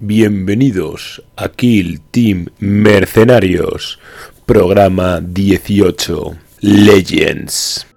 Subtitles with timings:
[0.00, 3.98] Bienvenidos a Kill Team Mercenarios,
[4.44, 7.95] programa 18, Legends.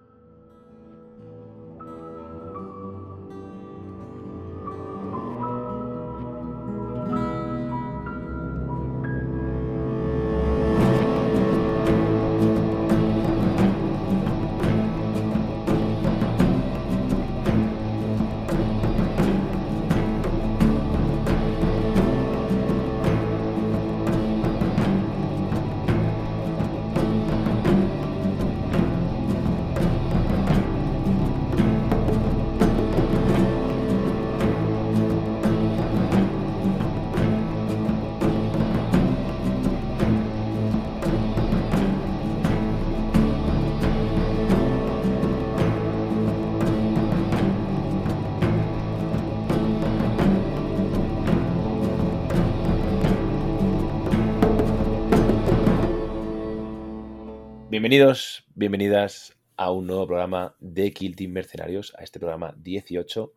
[58.69, 63.33] Bienvenidas a un nuevo programa de Kill Team Mercenarios, a este programa 18,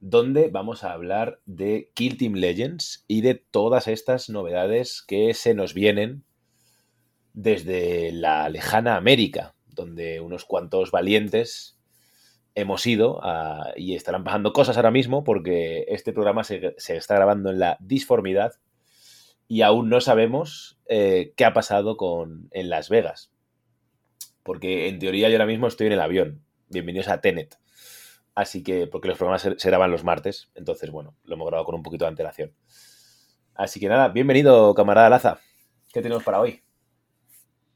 [0.00, 5.54] donde vamos a hablar de Kill Team Legends y de todas estas novedades que se
[5.54, 6.24] nos vienen
[7.34, 11.78] desde la lejana América, donde unos cuantos valientes
[12.56, 13.20] hemos ido
[13.76, 18.54] y estarán pasando cosas ahora mismo porque este programa se, está grabando en la disformidad
[19.46, 23.33] y aún no sabemos eh, qué ha pasado con, en Las Vegas
[24.44, 26.44] porque en teoría yo ahora mismo estoy en el avión.
[26.68, 27.58] Bienvenidos a Tenet.
[28.34, 31.74] Así que, porque los programas se, graban los martes, entonces, bueno, lo hemos grabado con
[31.76, 32.52] un poquito de antelación.
[33.54, 35.38] Así que nada, bienvenido, camarada Laza.
[35.92, 36.60] ¿Qué tenemos para hoy?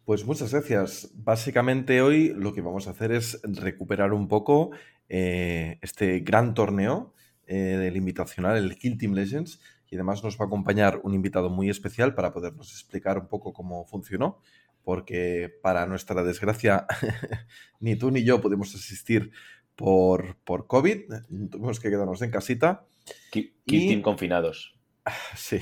[0.05, 1.11] Pues muchas gracias.
[1.15, 4.71] Básicamente hoy lo que vamos a hacer es recuperar un poco
[5.09, 7.15] eh, este gran torneo
[7.47, 11.49] eh, del invitacional, el Kill Team Legends, y además nos va a acompañar un invitado
[11.49, 14.43] muy especial para podernos explicar un poco cómo funcionó
[14.89, 16.87] porque para nuestra desgracia
[17.79, 19.33] ni tú ni yo pudimos asistir
[19.77, 21.13] por, por COVID,
[21.51, 22.87] tuvimos que quedarnos en casita.
[23.67, 24.01] y...
[24.01, 24.81] confinados.
[25.37, 25.59] Sí,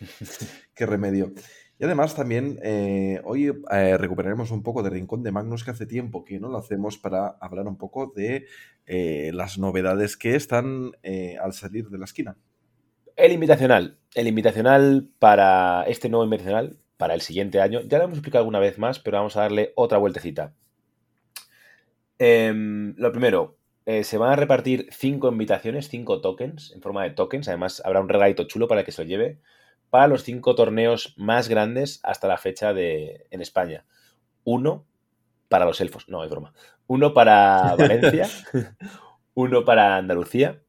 [0.74, 1.32] qué remedio.
[1.78, 5.86] Y además también eh, hoy eh, recuperaremos un poco de Rincón de Magnus que hace
[5.86, 8.44] tiempo que no lo hacemos para hablar un poco de
[8.84, 10.92] eh, las novedades que están
[11.40, 12.36] al salir de la esquina.
[13.16, 13.98] El invitacional.
[14.14, 17.80] El invitacional para este nuevo invitacional para el siguiente año.
[17.80, 20.52] Ya lo hemos explicado alguna vez más, pero vamos a darle otra vueltecita.
[22.18, 27.10] Em, lo primero, eh, se van a repartir cinco invitaciones, cinco tokens, en forma de
[27.10, 27.48] tokens.
[27.48, 29.38] Además, habrá un regalito chulo para que se lo lleve
[29.90, 33.86] para los cinco torneos más grandes hasta la fecha de, en España.
[34.44, 34.84] Uno
[35.48, 36.52] para los elfos, no, es broma.
[36.86, 38.28] Uno para Valencia,
[39.32, 40.60] uno para Andalucía,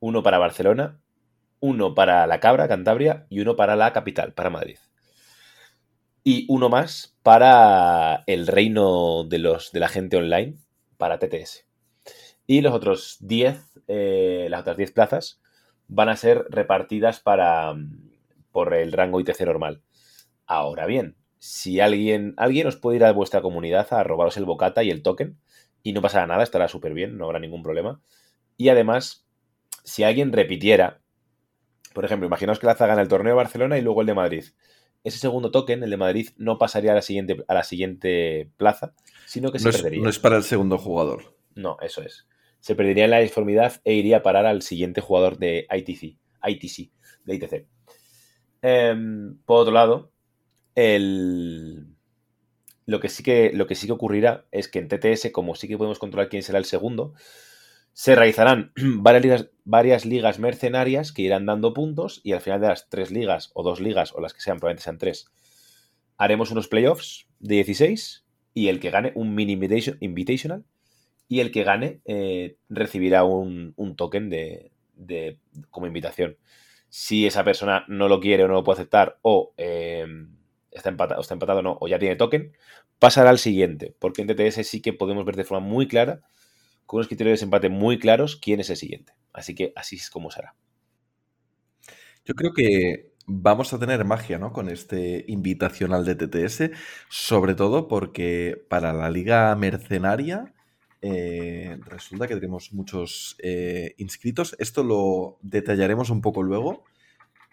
[0.00, 0.98] uno para Barcelona,
[1.60, 4.78] uno para La Cabra, Cantabria, y uno para la capital, para Madrid
[6.24, 10.56] y uno más para el reino de, los, de la gente online,
[10.96, 11.66] para TTS.
[12.46, 13.58] Y los otros 10,
[13.88, 15.40] eh, las otras 10 plazas
[15.86, 17.74] van a ser repartidas para,
[18.52, 19.82] por el rango ITC normal.
[20.46, 24.82] Ahora bien, si alguien, alguien os puede ir a vuestra comunidad a robaros el bocata
[24.82, 25.38] y el token
[25.82, 28.00] y no pasará nada, estará súper bien, no habrá ningún problema.
[28.56, 29.26] Y además,
[29.84, 31.00] si alguien repitiera,
[31.92, 34.44] por ejemplo, imaginaos que la gana el torneo de Barcelona y luego el de Madrid
[35.04, 38.94] ese segundo token, el de Madrid, no pasaría a la siguiente, a la siguiente plaza,
[39.26, 40.02] sino que se perdería.
[40.02, 41.36] no es para el segundo jugador.
[41.54, 42.26] No, eso es.
[42.60, 46.90] Se perdería en la disformidad e iría a parar al siguiente jugador de ITC, ITC,
[47.24, 47.66] de ITC.
[48.62, 50.10] Em, por otro lado,
[50.74, 51.86] el...
[52.86, 55.68] lo, que sí que, lo que sí que ocurrirá es que en TTS, como sí
[55.68, 57.12] que podemos controlar quién será el segundo,
[57.94, 62.68] se realizarán varias ligas, varias ligas, mercenarias que irán dando puntos y al final de
[62.68, 65.30] las tres ligas o dos ligas o las que sean, probablemente sean tres,
[66.18, 69.52] haremos unos playoffs de 16 y el que gane un mini
[70.00, 70.64] invitational
[71.28, 74.70] y el que gane eh, recibirá un, token de,
[75.70, 76.36] como invitación.
[76.88, 80.36] Si esa persona no lo quiere o no lo puede aceptar o em,
[80.70, 82.52] está, empatado, está empatado o no, o ya tiene token,
[82.98, 86.22] pasará al siguiente, porque en TTS sí que podemos ver de forma muy clara
[86.86, 89.14] con unos criterios de desempate muy claros quién es el siguiente.
[89.32, 90.54] Así que así es como será.
[92.24, 94.52] Yo creo que vamos a tener magia, ¿no?
[94.52, 96.70] Con este invitacional de TTS,
[97.08, 100.54] sobre todo porque para la liga mercenaria
[101.02, 104.56] eh, resulta que tenemos muchos eh, inscritos.
[104.58, 106.84] Esto lo detallaremos un poco luego,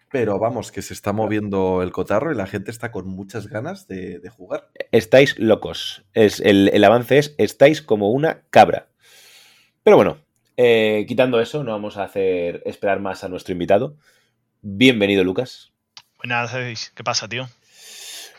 [0.10, 3.88] pero vamos, que se está moviendo el cotarro y la gente está con muchas ganas
[3.88, 4.70] de, jugar.
[4.92, 6.06] Estáis locos.
[6.14, 8.91] Es, el avance es, estáis como una cabra.
[9.84, 10.20] Pero bueno,
[10.58, 13.96] eh, quitando eso, no vamos a hacer esperar más a nuestro invitado,
[14.64, 15.74] Bienvenido, Lucas.
[16.18, 17.48] Buenas, ¿qué pasa, tío?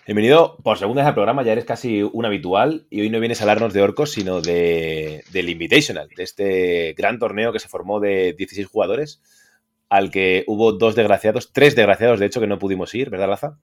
[0.06, 3.40] Bienvenido por segunda vez al programa, ya eres casi un habitual y hoy no vienes
[3.40, 7.98] a hablarnos de orcos, sino de, del Invitational, de este gran torneo que se formó
[7.98, 9.20] de 16 jugadores,
[9.88, 13.58] al que hubo dos desgraciados, tres desgraciados de hecho que no pudimos ir, ¿verdad, Raza?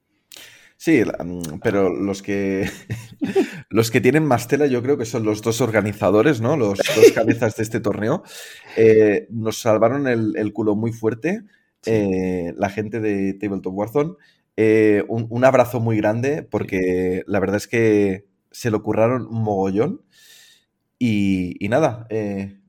[0.80, 2.72] Sí, mm, pero los que
[3.70, 6.56] los que tienen más tela yo creo que son los dos organizadores, ¿no?
[6.56, 8.24] Los dos cabezas de este torneo.
[8.78, 11.44] Eh, nos salvaron el, culo muy fuerte
[11.86, 14.14] eh, la gente de Tabletop Warzone.
[14.56, 20.02] Eh, un, abrazo muy grande porque la verdad es que se lo curraron un mogollón.
[20.98, 22.08] Y, y nada,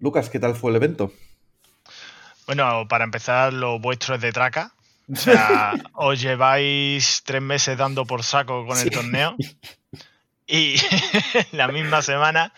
[0.01, 1.13] Lucas, ¿qué tal fue el evento?
[2.47, 4.75] Bueno, para empezar, lo vuestro es de traca.
[5.13, 9.37] O sea, os lleváis tres meses dando por saco con el torneo
[10.51, 10.77] y
[11.53, 12.53] la misma semana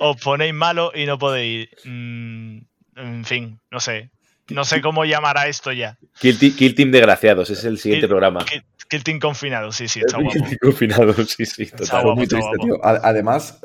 [0.00, 1.68] os ponéis malo y no podéis.
[1.84, 2.58] Mm,
[2.96, 4.10] en fin, no sé.
[4.48, 5.98] No sé cómo llamará esto ya.
[6.20, 8.44] Kill, Team Desgraciados, es el siguiente programa.
[8.88, 10.44] Kill, Team Confinado, sí, sí, está guapo.
[10.44, 12.14] Kill Confinado, sí, sí, total.
[12.14, 12.78] muy triste, tío.
[12.84, 13.58] Además,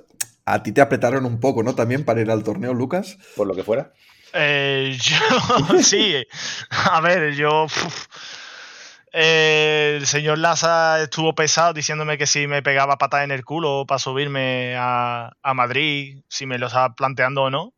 [0.45, 1.75] a ti te apretaron un poco, ¿no?
[1.75, 3.17] También para ir al torneo, Lucas.
[3.35, 3.93] Por lo que fuera.
[4.33, 6.25] Eh, yo, sí.
[6.69, 7.67] A ver, yo.
[9.13, 13.85] Eh, el señor Laza estuvo pesado diciéndome que si me pegaba patada en el culo
[13.85, 17.73] para subirme a, Madrid, si me lo estaba planteando o no.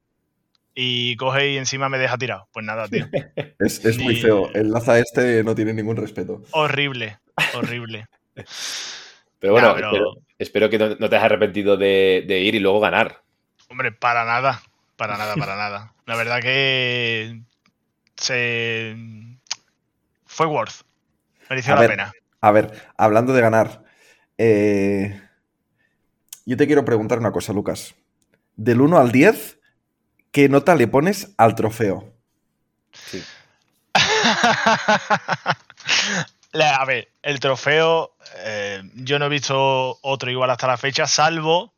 [0.75, 2.47] Y coge y encima me deja tirado.
[2.51, 3.07] Pues nada, tío.
[3.59, 4.51] es, muy feo.
[4.53, 6.41] El Laza este no tiene ningún respeto.
[6.51, 7.19] Horrible,
[7.53, 8.07] horrible.
[9.39, 9.75] pero bueno,
[10.39, 13.21] Espero, que no, te hayas arrepentido de, de ir y luego ganar.
[13.69, 14.61] Hombre, para nada.
[14.95, 15.93] Para nada, para nada.
[16.05, 17.41] La verdad que
[18.15, 18.95] se
[20.25, 20.83] fue worth.
[21.49, 22.13] Mereció la pena.
[22.41, 23.83] A ver, hablando de ganar,
[24.37, 25.21] eh,
[26.45, 27.95] yo te quiero preguntar una cosa, Lucas.
[28.55, 29.59] Del 1 al 10,
[30.31, 32.13] ¿qué nota le pones al trofeo?
[32.91, 33.23] Sí.
[36.61, 41.72] a ver, el trofeo, eh, yo no he visto otro igual hasta la fecha, salvo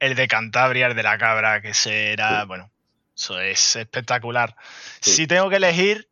[0.00, 2.70] el de Cantabria, el de la cabra, que será, bueno,
[3.16, 4.54] eso es espectacular.
[5.00, 6.08] Si tengo que elegir,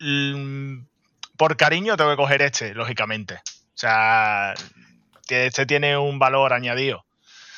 [0.00, 0.80] mm,
[1.36, 3.34] por cariño tengo que coger este, lógicamente.
[3.34, 4.54] O sea,
[5.28, 7.04] este tiene un valor añadido.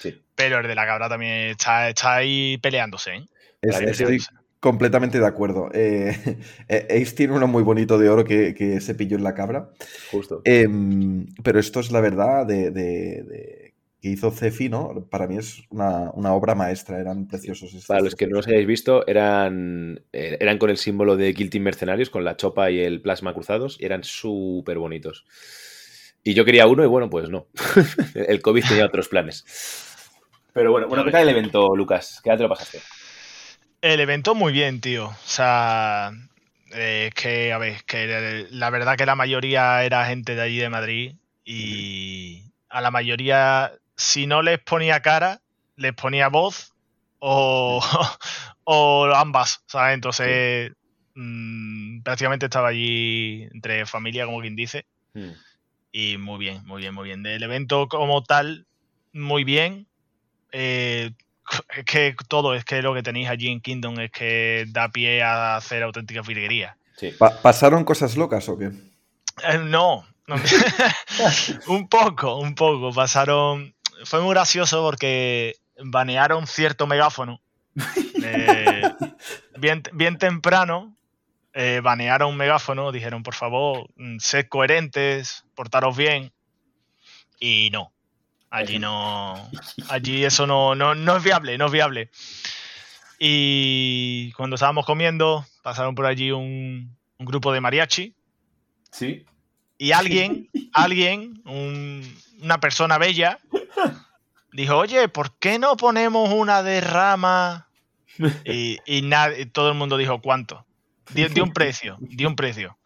[0.01, 0.23] Sí.
[0.35, 3.15] Pero el de la cabra también está, está ahí peleándose.
[3.15, 3.29] ¿eh?
[3.63, 4.21] estoy
[4.61, 5.71] completamente de acuerdo.
[5.73, 6.17] Eh,
[6.69, 9.71] eh, Ace tiene uno muy bonito de oro que, se pilló en la cabra.
[10.11, 10.43] Justo.
[10.45, 13.60] Em, pero esto es la verdad de
[14.01, 15.07] que hizo Cefi, ¿no?
[15.11, 17.85] Para mí es una, obra maestra, eran preciosos.
[17.87, 21.51] Para los que no los hayáis visto, eran, eh, eran con el símbolo de Kill
[21.51, 25.27] Team Mercenarios, con la chopa y el plasma cruzados, y eran súper bonitos.
[26.25, 27.49] Y yo quería uno y bueno, pues no.
[28.15, 29.45] el COVID tenía otros planes.
[30.53, 32.21] Pero bueno, bueno, ¿qué tal el evento, Lucas?
[32.23, 32.81] ¿Qué tal te lo pasaste?
[33.83, 35.07] El evento muy bien, tío.
[35.07, 36.11] O sea,
[36.73, 40.69] eh, que, a ver, que la verdad que la mayoría era gente de allí de
[40.71, 41.15] Madrid
[41.45, 45.43] y a la mayoría si no les ponía cara,
[45.77, 46.73] les ponía voz
[47.19, 47.83] o,
[49.15, 49.95] ambas, ¿sabes?
[49.95, 50.73] Entonces,
[51.15, 54.87] mm, prácticamente estaba allí entre familia, como quien dice.
[55.13, 55.33] Hmm.
[55.93, 57.23] Y muy bien, muy bien, muy bien.
[57.23, 58.67] Del evento como tal,
[59.13, 59.87] muy bien.
[60.51, 61.11] Eh,
[61.77, 65.23] es que todo, es que lo que tenéis allí en Kingdom es que da pie
[65.23, 66.79] a hacer auténtica filguería.
[67.43, 68.71] ¿Pasaron cosas locas o qué?
[69.45, 70.07] Eh, no.
[71.67, 72.93] un poco, un poco.
[72.93, 77.41] Pasaron fue muy gracioso porque banearon cierto megáfono.
[78.23, 78.83] Eh,
[79.57, 80.95] bien, bien temprano
[81.53, 86.33] eh, banearon un megáfono, dijeron por favor, mm, sed coherentes, portaros bien.
[87.41, 87.93] Y no,
[88.51, 89.51] allí no,
[89.89, 92.11] allí eso no, no, es viable, no es viable.
[93.19, 98.15] Y cuando estábamos comiendo, pasaron por allí un, grupo de mariachi.
[98.93, 99.27] Sí.
[99.77, 103.39] Y alguien, alguien, una persona bella,
[104.53, 107.67] dijo, oye, ¿por qué no ponemos una derrama?
[108.45, 110.67] Y, y todo el mundo dijo, ¿cuánto?
[111.15, 112.77] Dio, un precio, dio un precio.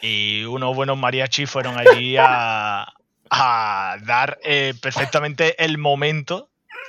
[0.00, 2.92] Y unos buenos mariachis fueron allí a,
[3.30, 6.48] dar eh, perfectamente el momento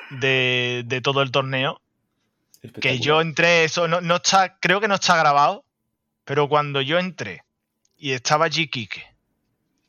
[0.10, 1.82] de, todo el torneo.
[2.82, 5.64] Que yo entré, eso no, no, está, creo que no está grabado,
[6.24, 7.44] pero cuando yo entré
[7.98, 9.04] y estaba allí Quique,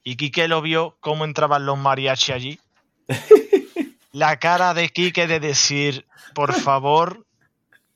[0.04, 2.61] y Quique lo vio cómo entraban los mariachis allí,
[4.16, 7.26] la cara de Kike de decir, por favor,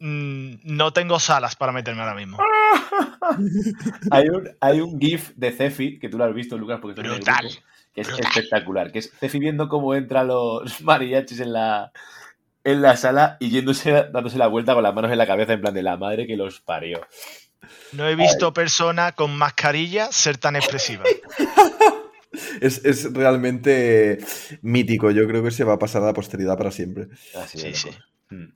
[0.01, 2.37] mm, no tengo salas para meterme ahora mismo.
[4.11, 7.49] hay, un, hay un GIF de Cefi, que tú lo has visto, Lucas, porque brutal,
[7.95, 11.91] que es espectacular, que es Cefi viendo cómo entran los mariachis en la,
[12.65, 15.63] en la sala y yéndose, dándose la vuelta con las manos en la cabeza en
[15.63, 17.01] plan de la madre que los parió.
[17.93, 21.05] No he visto persona con mascarilla ser tan expresiva.
[22.61, 24.19] Es, es realmente
[24.63, 25.11] mítico.
[25.11, 27.09] Yo creo que se va a pasar a la posteridad para siempre.
[27.35, 27.91] Así Sí, sí.
[28.31, 28.53] Mm.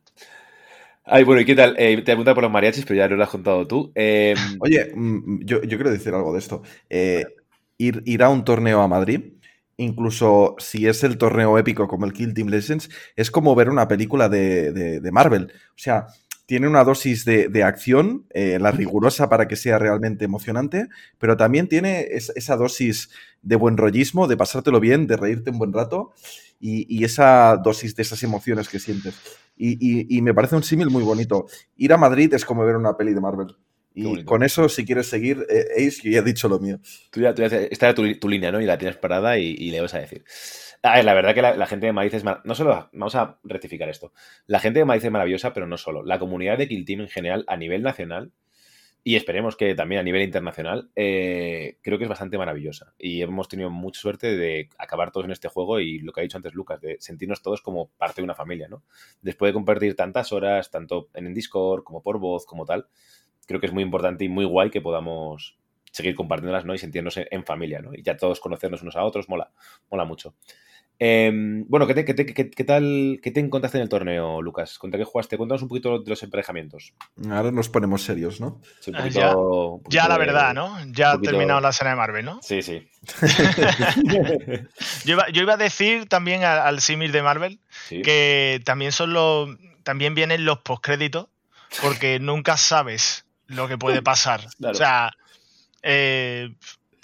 [1.07, 1.75] Ay, bueno, ¿y qué tal?
[1.79, 3.93] Eh, te he preguntado por los mariachis, pero ya no lo has contado tú.
[3.95, 6.63] Eh, Oye, mm, yo, yo quiero decir algo de esto.
[6.89, 7.25] Eh,
[7.77, 9.35] ir, ir a un torneo a Madrid,
[9.77, 13.87] incluso si es el torneo épico como el Kill Team Legends, es como ver una
[13.89, 15.53] película de, de- de Marvel.
[15.53, 16.07] O sea,
[16.47, 21.37] tiene una dosis de, de acción, eh, la rigurosa para que sea realmente emocionante, pero
[21.37, 23.11] también tiene es- esa dosis
[23.43, 26.13] de buen rollismo, de pasártelo bien, de reírte un buen rato
[26.61, 29.15] y, y esa dosis de esas emociones que sientes.
[29.57, 31.47] Y, y- y me parece un símil muy bonito.
[31.77, 33.57] Ir a Madrid es como ver una peli de Marvel.
[33.97, 36.81] Y con eso, si quieres seguir, eh, Ace, yo ya he dicho lo mío.
[37.11, 38.61] Tú ya- tú ya- esta era tu, tu línea, ¿no?
[38.61, 40.25] Y la tienes parada y, y le vas a decir.
[40.85, 42.91] La verdad que la, gente de Madrid es No solo.
[42.93, 44.13] Vamos a rectificar esto.
[44.47, 46.03] La gente de Madrid es maravillosa, pero no solo.
[46.03, 48.33] La comunidad de Kill Team en general, a nivel nacional,
[49.03, 52.93] y esperemos que también a nivel internacional, eh, creo que es bastante maravillosa.
[52.99, 56.23] Y hemos tenido mucha suerte de acabar todos en este juego y lo que ha
[56.23, 58.83] dicho antes Lucas, de sentirnos todos como parte de una familia, ¿no?
[59.23, 62.89] Después de compartir tantas horas, tanto en Discord como por voz, como tal,
[63.47, 65.57] creo que es muy importante y muy guay que podamos
[65.93, 66.75] seguir compartiéndolas, ¿no?
[66.75, 67.95] Y sentirnos en, en familia, ¿no?
[67.95, 69.51] Y ya todos conocernos unos a otros, mola,
[69.91, 70.35] mola mucho.
[71.01, 74.41] Em, bueno, ¿qué, te- qué te- qué- qué tal, ¿qué te encontraste en el torneo,
[74.41, 74.79] Lucas?
[74.79, 75.37] ¿Contra qué jugaste?
[75.37, 76.95] Cuéntanos un poquito de los emparejamientos.
[77.29, 78.61] Ahora nos ponemos serios, ¿no?
[78.81, 79.37] Sí, un Ah, poquito- ya.
[79.37, 80.77] un poquito Ya la verdad, ¿no?
[80.93, 82.41] Ya ha poquito- terminado la escena de Marvel, ¿no?
[82.43, 82.89] Sí, sí.
[85.05, 88.03] Yo iba, yo iba a decir también al, al símil de Marvel Sí.
[88.03, 89.51] que también son los.
[89.83, 91.27] También vienen los postcréditos,
[91.83, 94.47] porque nunca sabes lo que puede pasar.
[94.59, 94.73] Claro.
[94.73, 95.11] O sea,
[95.83, 96.55] eh,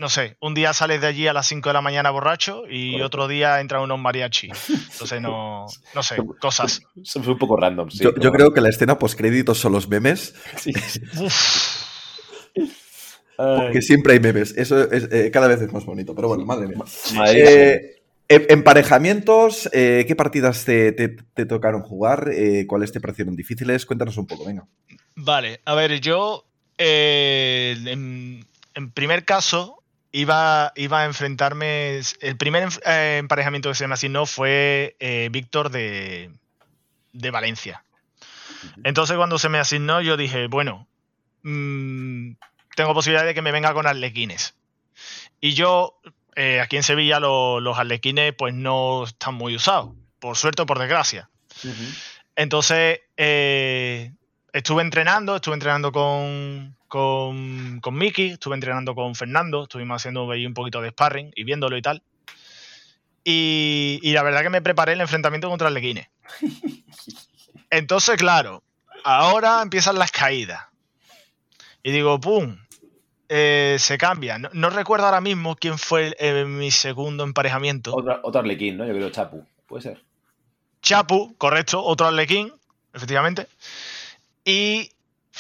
[0.01, 2.93] no sé, un día sales de allí a las 5 de la mañana borracho y
[2.93, 3.07] Correcto.
[3.07, 4.49] otro día entran unos mariachi.
[4.93, 6.81] Entonces no, no sé, cosas.
[7.05, 8.03] Somos un poco random, sí.
[8.03, 10.73] yo, creo que la escena postcréditos son los memes, Sí.
[13.37, 14.55] Porque siempre hay memes.
[14.57, 16.79] Eso es, eh, cada vez es más bonito, pero bueno, madre mía.
[17.27, 22.31] Eh, em- emparejamientos, eh, ¿qué partidas te, te- te tocaron jugar?
[22.35, 23.87] Eh, ¿Cuáles te parecieron difíciles?
[23.87, 24.67] Cuéntanos un poco, venga.
[25.15, 26.45] Vale, a ver, yo
[26.77, 29.80] eh, en, en primer caso
[30.13, 32.01] iba, iba a enfrentarme.
[32.21, 36.31] El primer eh, emparejamiento que se me asignó fue eh, Víctor de,
[37.13, 37.85] de Valencia.
[38.85, 40.87] Entonces, cuando se me asignó, yo dije, bueno,
[41.43, 42.33] mm,
[42.77, 44.55] tengo posibilidad de que me venga con arlequines.
[45.41, 45.99] Y yo,
[46.37, 50.67] eh, aquí en Sevilla, lo- los arlequines, pues no están muy usados, por suerte o
[50.67, 51.31] por desgracia.
[52.37, 54.13] Entonces, eh,
[54.53, 60.45] estuve entrenando, estuve entrenando con, con, con Miki, estuve entrenando con Fernando, estuvimos haciendo ahí
[60.45, 62.03] un poquito de sparring y viéndolo y tal.
[63.25, 66.11] Y, y la verdad que me preparé el enfrentamiento contra el.
[67.71, 68.63] Entonces, claro,
[69.05, 70.67] ahora empiezan las caídas.
[71.83, 72.59] Y digo, ¡pum!
[73.31, 74.39] eh, se cambia.
[74.39, 77.95] No, no recuerdo ahora mismo quién fue eh, mi segundo emparejamiento.
[77.95, 78.85] Otra, otro Arlequín, ¿no?
[78.85, 79.47] Yo creo Chapu.
[79.67, 80.03] Puede ser.
[80.83, 82.53] Chapu, correcto, otro Arlequín,
[82.93, 83.47] efectivamente.
[84.45, 84.91] Y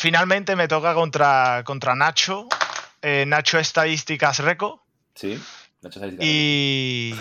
[0.00, 2.48] finalmente me toca contra, contra Nacho,
[3.02, 4.82] eh, Nacho Estadísticas Reco.
[5.14, 5.38] Sí.
[5.82, 7.14] Nacho Sáenz Y,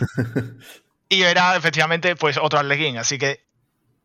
[1.09, 2.98] y era efectivamente pues otro Arlequín.
[2.98, 3.43] Así que.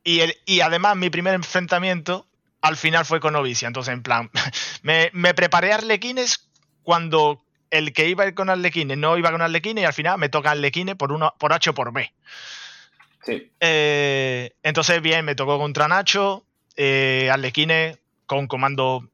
[0.03, 2.27] Y, el- y además mi primer enfrentamiento
[2.61, 3.69] al final fue con Novicia.
[3.69, 4.31] Entonces, en plan,
[4.83, 6.49] me, me preparé Arlequines
[6.83, 10.19] cuando el que iba a ir con Arlequines no iba con Arlequines y al final
[10.19, 12.13] me toca Arlequines por, uno, por H o por B.
[13.25, 13.51] Sí.
[13.61, 16.45] Eh, entonces, bien, me tocó contra Nacho,
[16.77, 17.99] eh, Arlequines
[18.37, 19.09] con comando.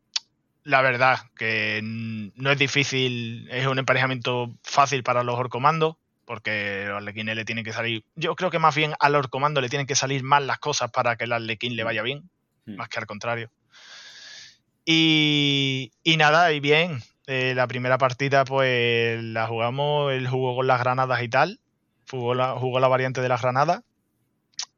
[0.63, 5.97] La verdad, que no es difícil, es un emparejamiento fácil para los Orcomandos,
[6.27, 8.05] porque a los Arlequines le tienen que salir.
[8.15, 11.17] Yo creo que más bien al Orcomando le tienen que salir mal las cosas para
[11.17, 12.29] que el Arlequín le vaya bien,
[12.67, 12.77] Mm.
[12.77, 13.51] más que al contrario.
[14.85, 20.67] Y, y nada, y bien, eh, la primera partida pues la jugamos, él jugó con
[20.67, 21.61] las granadas y tal,
[22.11, 23.83] jugó la, jugó la variante de las granadas.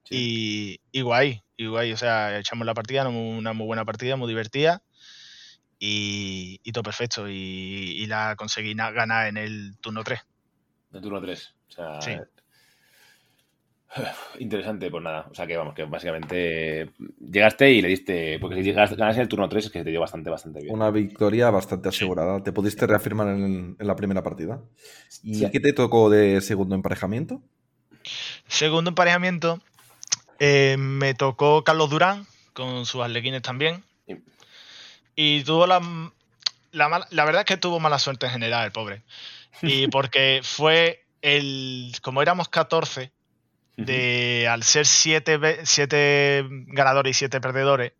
[0.04, 0.80] Sí.
[0.92, 1.92] Y, y guay, y guay.
[1.92, 4.82] O sea, echamos la partida, una muy buena partida, muy divertida.
[5.78, 7.28] Y, y todo perfecto.
[7.28, 10.20] Y, y la conseguí na- ganar en el turno 3.
[10.90, 11.54] De turno 3.
[11.68, 12.00] O sea.
[12.00, 12.12] Sí.
[14.38, 15.26] Interesante, pues nada.
[15.30, 16.90] O sea que vamos, que básicamente
[17.20, 18.38] llegaste y le diste.
[18.38, 20.74] Porque si llegas, ganas en el turno 3 es que te dio bastante, bastante bien.
[20.74, 22.42] Una victoria bastante asegurada.
[22.42, 24.60] ¿Te pudiste reafirmar en, en la primera partida?
[25.22, 25.50] ¿Y Sí.
[25.50, 27.42] qué te tocó de segundo emparejamiento?
[28.48, 29.60] Segundo emparejamiento,
[30.44, 33.84] eh, me tocó Carlos Durán, con sus arlequines también.
[34.08, 34.16] Sí.
[35.14, 35.80] Y tuvo la,
[36.72, 39.02] la, la verdad es que tuvo mala suerte en general, el pobre.
[39.62, 41.92] Y porque fue el.
[42.02, 43.12] Como éramos 14,
[43.76, 47.92] de al ser 7 siete, ganadores y 7 perdedores,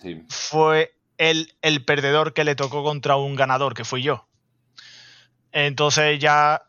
[0.00, 0.22] Sí.
[0.28, 4.28] fue el, el perdedor que le tocó contra un ganador, que fui yo.
[5.50, 6.62] Entonces ya,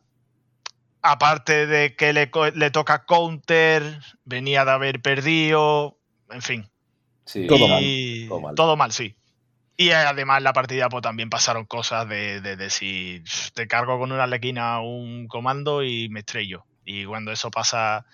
[1.01, 5.97] aparte de que le, le toca counter, venía de haber perdido,
[6.29, 6.69] en fin.
[7.25, 8.55] Sí, Todo Y- todo mal.
[8.55, 9.15] Todo mal, sí.
[9.77, 14.11] Y además en la partida pues también pasaron cosas de, de decir, te cargo con
[14.11, 16.65] una lequina un comando y me estrello.
[16.83, 18.05] Y cuando eso pasa...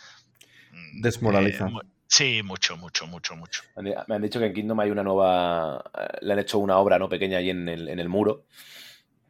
[0.72, 1.68] mm, Desmoraliza.
[1.68, 1.72] eh,
[2.08, 3.64] sí, mucho, mucho, mucho, mucho.
[3.78, 5.84] Me han- dicho que en Kingdom hay una nueva.
[5.98, 8.46] eh, Le han hecho una obra no pequeña ahí en el, en el muro,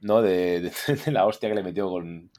[0.02, 0.22] ¿no?
[0.22, 0.74] De, de-
[1.06, 2.32] de la hostia que le metió con.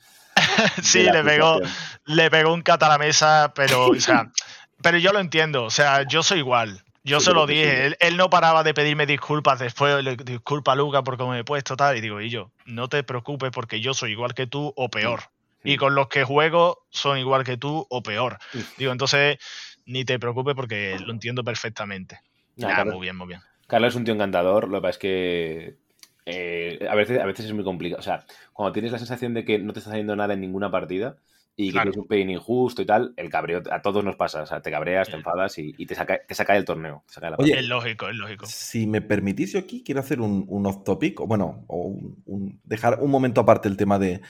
[0.83, 1.61] sí, le pegó,
[2.05, 4.31] le pegó un cat a la mesa, pero, o sea,
[4.83, 6.83] pero yo lo entiendo, o sea, yo soy igual.
[7.05, 7.83] Yo Sí, se lo dije, sí.
[7.83, 11.45] él, él no paraba de pedirme disculpas después, le, disculpa Luca por cómo me he
[11.45, 14.73] puesto tal, y digo, y yo, no te preocupes porque yo soy igual que tú
[14.77, 15.21] o peor.
[15.63, 15.73] Sí.
[15.73, 18.39] Y con los que juego son igual que tú o peor.
[18.77, 19.39] Digo, entonces,
[19.85, 22.21] ni te preocupes porque lo entiendo perfectamente.
[22.57, 23.41] Nah, Nah, Carlos, muy bien, muy bien.
[23.67, 25.77] Carlos es un tío encantador, lo que pasa es que.
[26.27, 28.01] Eh, a, veces, a veces es muy complicado.
[28.01, 30.71] O sea, cuando tienes la sensación de que no te está saliendo nada en ninguna
[30.71, 31.17] partida
[31.59, 34.43] y que tienes un pelín injusto y tal, el cabreo a todos nos pasa.
[34.43, 37.03] O sea, te cabreas, te enfadas y, y te, saca, te saca del torneo.
[37.07, 37.59] te saca de la Oye.
[37.59, 38.45] Es lógico, es lógico.
[38.45, 42.23] Si me permitís, yo aquí quiero hacer un, un off topic, o bueno, o un-
[42.27, 44.21] un- dejar un momento aparte el tema de,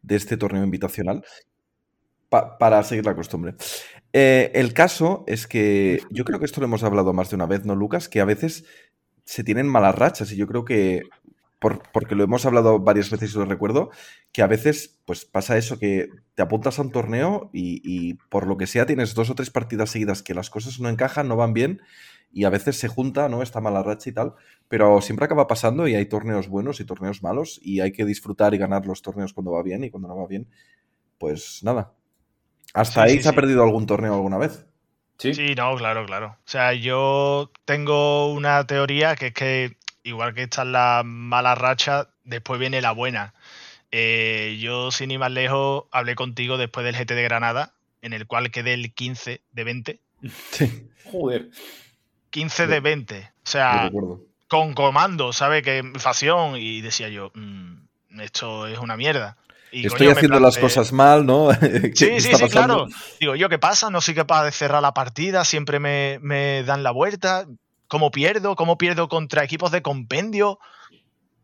[0.00, 1.22] de este torneo invitacional
[2.28, 3.54] pa- para seguir la costumbre.
[4.12, 7.46] Eh, el caso es que yo creo que esto lo hemos hablado más de una
[7.46, 8.08] vez, ¿no, Lucas?
[8.08, 8.64] Que a veces
[9.24, 11.02] se tienen malas rachas y yo creo que,
[11.60, 13.90] por- porque lo hemos hablado varias veces y lo recuerdo,
[14.32, 18.46] que a veces pues pasa eso, que te apuntas a un torneo y, y por
[18.48, 21.36] lo que sea tienes dos o tres partidas seguidas que las cosas no encajan, no
[21.36, 21.82] van bien
[22.32, 23.42] y a veces se junta, ¿no?
[23.42, 24.34] Esta mala racha y tal,
[24.68, 28.54] pero siempre acaba pasando y hay torneos buenos y torneos malos y hay que disfrutar
[28.54, 30.48] y ganar los torneos cuando va bien y cuando no va bien,
[31.18, 31.94] pues nada.
[32.74, 34.66] ¿Hasta Sí, ahí sí, se ha perdido algún torneo alguna vez?
[35.18, 36.26] Sí, Sí, no, claro, claro.
[36.44, 42.08] O sea, yo tengo una teoría que es que, igual que está la mala racha,
[42.24, 43.34] después viene la buena.
[43.92, 48.26] Eh, yo, sin ir más lejos, hablé contigo después del GT de Granada, en el
[48.26, 50.00] cual quedé el 15 de 20.
[50.52, 51.48] Sí, Joder.
[52.30, 53.32] 15 de 20.
[53.42, 53.90] O sea,
[54.48, 55.62] con comando, ¿sabe?
[55.62, 56.56] Que facción.
[56.56, 59.36] Y decía yo, "Mm, esto es una mierda.
[59.72, 61.48] Y, Estoy coño, haciendo las cosas mal, ¿no?
[61.60, 62.48] ¿Qué Sí, sí, sí, pasando?
[62.48, 62.86] claro.
[63.20, 63.88] Digo, ¿yo qué pasa?
[63.90, 67.46] No soy capaz de cerrar la partida, siempre me, me dan la vuelta.
[67.90, 68.54] ¿Cómo pierdo?
[68.54, 70.60] ¿Cómo pierdo contra equipos de compendio?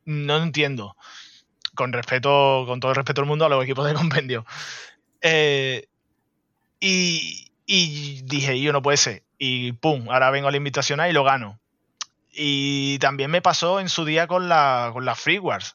[0.05, 0.97] No entiendo.
[1.75, 4.47] Con respeto, con todo el respeto del mundo a los equipos de compendio.
[5.23, 5.89] Eh,
[6.79, 9.25] y, y dije, yo no puede ser.
[9.39, 11.59] Y pum, ahora vengo a la invitacional y lo gano.
[12.31, 15.75] Y también me pasó en su día con, la, con las Free Wars.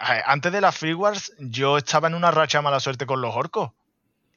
[0.00, 3.36] Eh, Antes de las Free Wars, yo estaba en una racha mala suerte con los
[3.36, 3.70] orcos.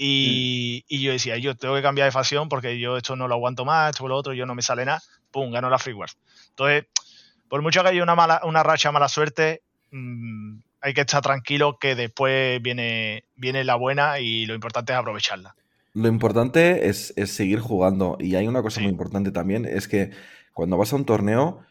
[0.04, 3.36] Y, y yo decía, yo tengo que cambiar de facción porque yo esto no lo
[3.36, 5.00] aguanto más, esto lo otro, yo no me sale nada.
[5.30, 6.18] Pum, gano la Free Wars.
[6.50, 6.86] Entonces,
[7.48, 9.62] por mucho que haya una, mala, una racha mala suerte,
[9.92, 14.98] mm, hay que estar tranquilo que después viene, viene la buena y lo importante es
[14.98, 15.56] aprovecharla.
[15.94, 18.18] Lo importante es, es seguir jugando.
[18.20, 18.82] Y hay una cosa Sí.
[18.84, 20.10] muy importante también, es que
[20.54, 21.71] cuando vas a un torneo, mm,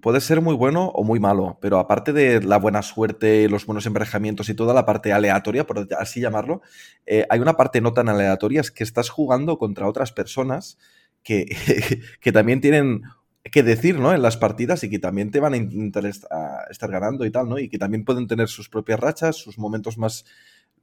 [0.00, 3.86] puede ser muy bueno o muy malo, pero aparte de la buena suerte, los buenos
[3.86, 6.62] emparejamientos y toda la parte aleatoria, por así llamarlo,
[7.06, 10.78] eh, hay una parte no tan aleatoria, es que estás jugando contra otras personas
[11.22, 11.46] que,
[12.20, 13.02] que también tienen
[13.50, 14.12] que decir, ¿no?
[14.14, 17.58] En las partidas y que también te van a intentar estar ganando y tal, ¿no?
[17.58, 20.24] Y que también pueden tener sus propias rachas, sus momentos más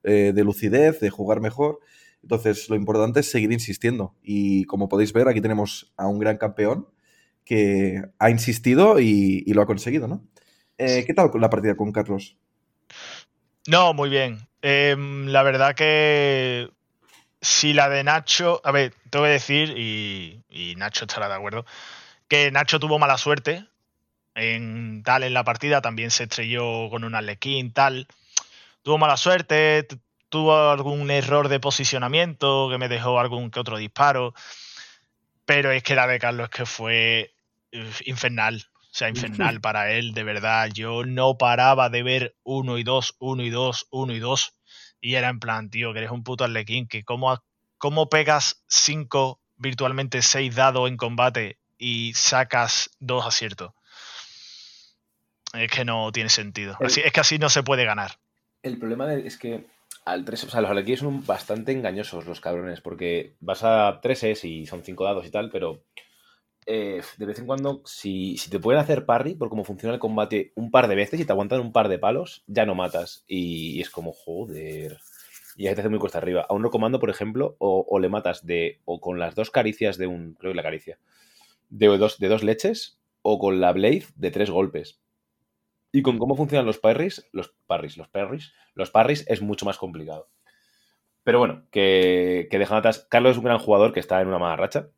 [0.04, 1.80] eh, de lucidez, de jugar mejor.
[2.24, 4.16] Entonces, lo importante es seguir insistiendo.
[4.24, 6.88] Y como podéis ver, aquí tenemos a un gran campeón
[7.46, 10.24] que ha insistido y, y lo ha conseguido, ¿no?
[10.78, 12.36] Eh, ¿Qué tal la partida con Carlos?
[13.68, 14.48] No, muy bien.
[14.62, 16.70] Em, la verdad que
[17.42, 21.66] si la de Nacho, a ver, tengo que decir, y, y Nacho estará de acuerdo,
[22.28, 23.66] que Nacho tuvo mala suerte
[24.36, 28.08] en tal en la partida, también se estrelló con un Arlequín, tal.
[28.84, 29.88] Tuvo mala suerte,
[30.30, 34.34] tuvo algún error de posicionamiento que me dejó algún que otro disparo,
[35.46, 37.35] pero es que la de Carlos es que fue
[38.06, 38.66] infernal.
[38.80, 40.70] O sea, infernal para él, de verdad.
[40.74, 44.54] Yo no paraba de ver uno y dos, uno y dos, uno y dos.
[45.02, 47.44] Y era en plan, tío, que eres un puto arlequín, que cómo,
[47.78, 53.74] cómo pegas cinco, virtualmente seis dados en combate y sacas dos aciertos.
[55.54, 56.78] Es que no tiene sentido.
[56.80, 58.12] Así, es que así no se puede ganar.
[58.64, 59.66] El problema de- es que
[60.06, 64.44] al 3, o sea, los alequíes son bastante engañosos los cabrones, porque vas a 3
[64.44, 65.84] y son 5 dados y tal, pero
[66.66, 70.00] eh, de vez en cuando, si, si te pueden hacer parry, por cómo funciona el
[70.00, 73.24] combate un par de veces y te aguantan un par de palos, ya no matas.
[73.28, 75.00] Y, es como, joder.
[75.56, 76.46] Y ahí te hace muy cuesta arriba.
[76.50, 79.98] A un comando, por ejemplo, o, o le matas de o con las dos caricias
[79.98, 81.00] de un, creo que la caricia,
[81.70, 85.00] de dos, de dos leches, o con la Blade de tres golpes.
[85.92, 89.78] Y con cómo funcionan los parries, los parries, los parries, los parries es mucho más
[89.78, 90.30] complicado.
[91.24, 93.08] Pero bueno, que, que dejan atrás.
[93.10, 94.90] Carlos es un gran jugador que está en una mala racha.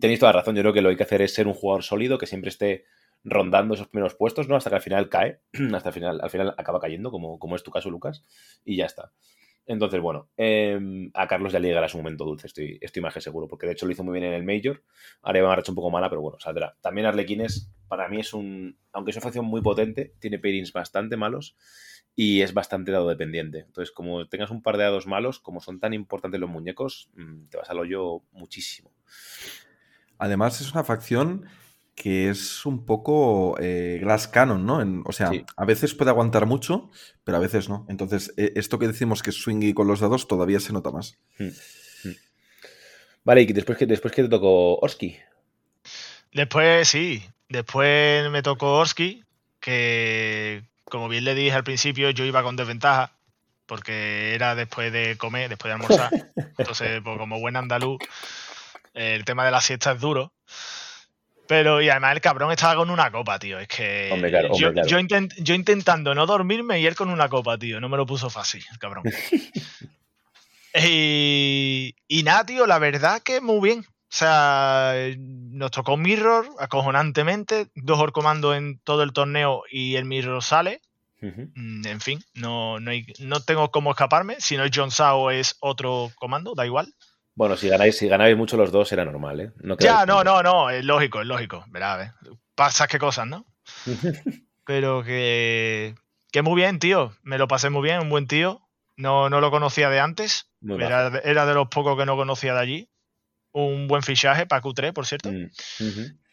[0.00, 0.56] Tenéis toda la razón.
[0.56, 2.48] Yo creo que lo que hay que hacer es ser un jugador sólido que siempre
[2.48, 2.84] esté
[3.24, 4.56] rondando esos primeros puestos, ¿no?
[4.56, 5.40] Hasta que al final cae.
[5.74, 8.24] Hasta el final, al final acaba cayendo, como, como es tu caso, Lucas.
[8.64, 9.12] Y ya está.
[9.66, 13.20] Entonces, bueno, em, a Carlos ya le llegará su momento dulce, estoy, estoy más que
[13.20, 14.82] seguro, porque de hecho lo hizo muy bien en el Major.
[15.22, 16.76] Ahora va a un poco mala, pero bueno, saldrá.
[16.80, 18.78] También Arlequines, para mí es un.
[18.92, 21.56] Aunque es una facción muy potente, tiene pairings bastante malos
[22.14, 23.60] y es bastante dado dependiente.
[23.60, 27.48] Entonces, como tengas un par de dados malos, como son tan importantes los muñecos, mm,
[27.48, 28.92] te vas al hoyo muchísimo.
[30.18, 31.46] Además, es una facción
[31.96, 35.02] que es un poco eh, glass canon, ¿no?
[35.06, 36.90] o sea, a veces puede aguantar mucho,
[37.24, 37.86] pero a veces no.
[37.88, 41.18] Entonces, e, esto que decimos que es swingy con los dados todavía se nota más.
[41.38, 41.48] Hmm,
[42.04, 42.14] hmm.
[43.24, 45.16] Vale, y después que después que te tocó Orsky.
[46.32, 49.24] Después sí, después me tocó Orsky,
[49.58, 53.16] que como bien le dije al principio, yo iba con desventaja,
[53.64, 56.10] porque era después de comer, después de almorzar.
[56.58, 57.98] Entonces, pues, como buen andaluz,
[58.96, 60.32] el tema de la siesta es duro.
[61.46, 63.58] Pero, y además el cabrón estaba con una copa, tío.
[63.60, 64.10] Es que
[64.58, 64.72] yo,
[65.38, 67.80] yo, intentando no dormirme y él con una copa, tío.
[67.80, 69.04] No me lo puso fácil, el cabrón.
[70.74, 73.80] y, y nada, tío, la verdad que muy bien.
[73.80, 80.42] O sea, nos tocó Mirror acojonantemente, dos orcomandos en todo el torneo y el Mirror
[80.42, 80.80] sale.
[81.20, 84.36] Mm, en fin, no, no, no, tengo cómo escaparme.
[84.38, 86.94] Si no es John Sao, es otro comando, da igual.
[87.36, 89.52] Bueno, si ganáis, si ganáis mucho los dos, era normal, ¿eh?
[89.78, 91.66] ya, no, no, no, es lógico, es lógico.
[91.68, 92.30] Verá, ¿eh?
[92.54, 93.44] Pasas qué cosas, ¿no?
[94.64, 95.94] Pero que,
[96.32, 97.14] que muy bien, tío.
[97.22, 98.62] Me lo pasé muy bien, un buen tío.
[98.96, 100.50] No, no lo conocía de antes.
[100.66, 102.90] Era, era, de los pocos que no conocía de allí.
[103.52, 105.30] Un buen fichaje para Q3, por cierto.
[105.30, 105.50] Mm,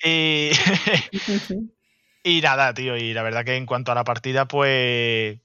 [0.05, 0.51] y,
[2.23, 2.95] y nada, tío.
[2.95, 5.37] Y la verdad que en cuanto a la partida, pues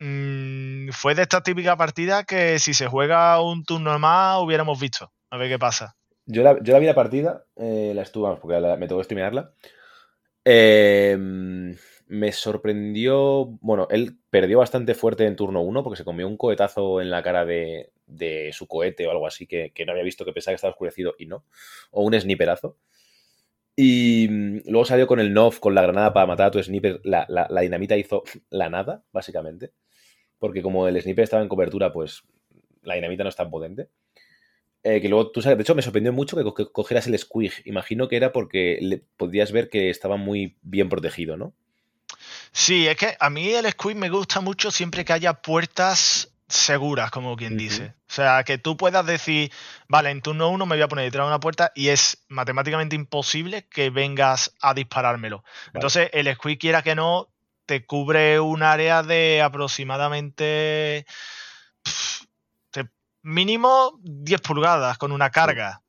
[0.00, 5.12] Mm, fue de esta típica partida que si se juega un turno más hubiéramos visto.
[5.30, 5.96] A ver qué pasa.
[6.30, 9.52] Yo la, vi la partida, eh, la estuve, porque me tocó streamearla.
[10.44, 11.74] Em,
[12.06, 13.46] me sorprendió.
[13.62, 17.22] Bueno, él perdió bastante fuerte en turno 1 porque se comió un cohetazo en la
[17.22, 17.90] cara de,
[18.52, 21.26] su cohete o algo así que, no había visto, que pensaba que estaba oscurecido y
[21.26, 21.44] no.
[21.90, 22.76] O un sniperazo.
[23.74, 27.00] Y mm, luego salió con el NOF, con la granada para matar a tu sniper.
[27.04, 29.72] La dinamita hizo la nada, básicamente
[30.38, 32.22] porque como el sniper estaba en cobertura, pues
[32.82, 33.88] la dinamita no es tan potente.
[34.84, 37.52] Eh, que luego, tú sabes, de hecho me sorprendió mucho que, cogieras el squig.
[37.64, 41.52] Imagino que era porque le, podías ver que estaba muy bien protegido, ¿no?
[42.52, 47.10] Sí, es que a mí el squig me gusta mucho siempre que haya puertas seguras,
[47.10, 47.94] como quien dice.
[48.08, 49.52] O sea, que tú puedas decir,
[49.86, 52.96] vale, en turno 1 me voy a poner detrás de una puerta y es matemáticamente
[52.96, 55.44] imposible que vengas a disparármelo.
[55.74, 57.28] Entonces, el squig quiera que no,
[57.68, 61.04] te cubre un área de aproximadamente
[63.22, 65.82] mínimo 10 pulgadas con una carga.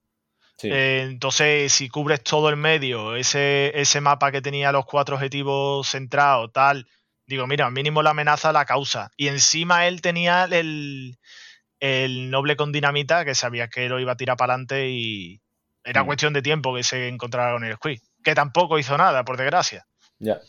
[0.62, 5.88] Eh, entonces, si cubres todo el medio, ese, ese mapa que tenía los cuatro objetivos
[5.88, 6.86] centrados, tal,
[7.26, 9.10] digo, mira, mínimo la amenaza la causa.
[9.16, 11.18] Y encima él tenía el,
[11.80, 15.40] el noble con dinamita, que sabía que lo iba a tirar para adelante y
[15.86, 16.08] era mm.
[16.08, 18.02] cuestión de tiempo que se encontrara con el squid.
[18.22, 19.88] Que tampoco hizo nada, por desgracia.
[20.18, 20.42] Ya.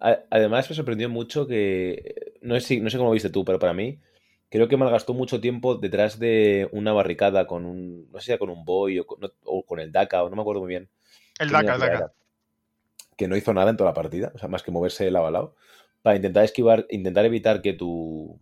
[0.00, 2.32] Además, me sorprendió mucho que.
[2.40, 4.00] No sé, no sé cómo viste tú, pero para mí,
[4.48, 8.10] creo que malgastó mucho tiempo detrás de una barricada con un.
[8.10, 10.62] No sé si era con un boy o con, el DACA, o no me acuerdo
[10.62, 10.88] muy bien.
[11.38, 12.12] El DACA, el DACA.
[13.16, 15.26] Que no hizo nada en toda la partida, o sea, más que moverse de lado
[15.26, 15.56] a lado.
[16.00, 18.40] Para intentar esquivar, intentar evitar que tu.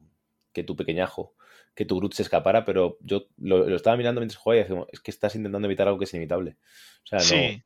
[0.52, 1.34] que tu pequeñajo,
[1.74, 5.00] que tu Groot se escapara, pero yo lo, estaba mirando mientras jugaba y decía, es
[5.00, 6.56] que estás intentando evitar algo que es inevitable.
[7.02, 7.24] O sea, no.
[7.24, 7.62] Sí.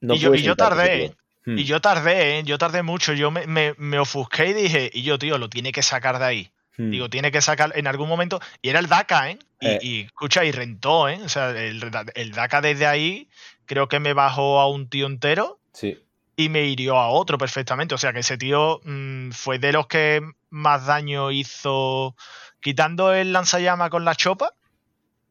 [0.00, 1.12] y, yo, y yo tardé.
[1.44, 1.58] Hmm.
[1.58, 2.42] Y yo tardé, ¿eh?
[2.44, 3.12] yo tardé mucho.
[3.12, 6.50] Yo me, ofusqué y dije, y yo, tío, lo tiene que sacar de ahí.
[6.76, 6.90] Hmm.
[6.90, 8.40] Digo, tiene que sacar en algún momento.
[8.62, 9.38] Y era el DACA, ¿eh?
[9.60, 10.00] Y, eh.
[10.06, 11.20] escucha, y rentó, ¿eh?
[11.24, 13.28] O sea, el, el, DACA desde ahí
[13.66, 15.58] creo que me bajó a un tío entero.
[15.72, 15.98] Sí.
[16.36, 17.94] Y me hirió a otro perfectamente.
[17.94, 22.16] O sea, que ese tío mm, fue de los que más daño hizo.
[22.60, 24.52] Quitando el lanzallama con la chopa.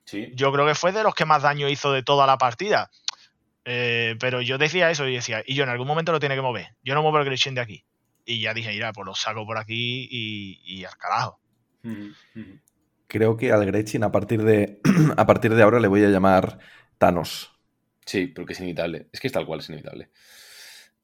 [0.05, 0.31] Sí.
[0.33, 2.89] Yo creo que fue de los que más daño hizo de toda la partida.
[3.71, 6.41] Eh, pero yo decía eso y decía, y yo en algún momento lo tiene que
[6.41, 6.69] mover.
[6.83, 7.85] Yo no muevo el Gretchen de aquí.
[8.25, 11.39] Y ya dije, mira, pues lo saco por aquí y, al carajo.
[13.05, 14.81] Creo que al Gretchen a partir de
[15.17, 16.57] a partir de ahora le voy a llamar
[16.97, 17.51] Thanos.
[18.07, 19.07] Sí, porque es inevitable.
[19.11, 20.09] Es que es tal cual, es inevitable.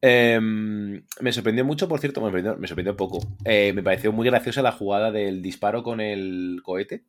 [0.01, 3.19] Em, me sorprendió mucho, por cierto, me sorprendió, me sorprendió poco.
[3.45, 7.04] Eh, me pareció muy graciosa la jugada del disparo con el cohete,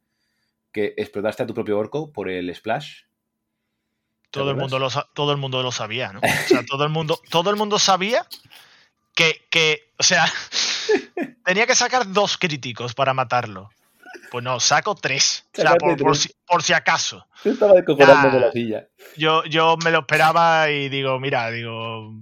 [0.70, 3.05] que explotaste a tu propio orco por el splash
[4.30, 6.20] Todo el, mundo lo, todo el mundo lo sabía, ¿no?
[6.20, 8.26] O sea, todo el mundo, todo el mundo sabía
[9.14, 10.26] que, que, o sea,
[11.44, 13.70] tenía que sacar dos críticos para matarlo.
[14.30, 15.46] Pues no, saco tres.
[15.56, 17.26] O sea, por, por si, por si acaso.
[17.44, 18.34] Yo estaba descojonando Nah.
[18.34, 18.86] de la silla.
[19.16, 22.12] Yo, yo me lo esperaba y digo, mira, digo,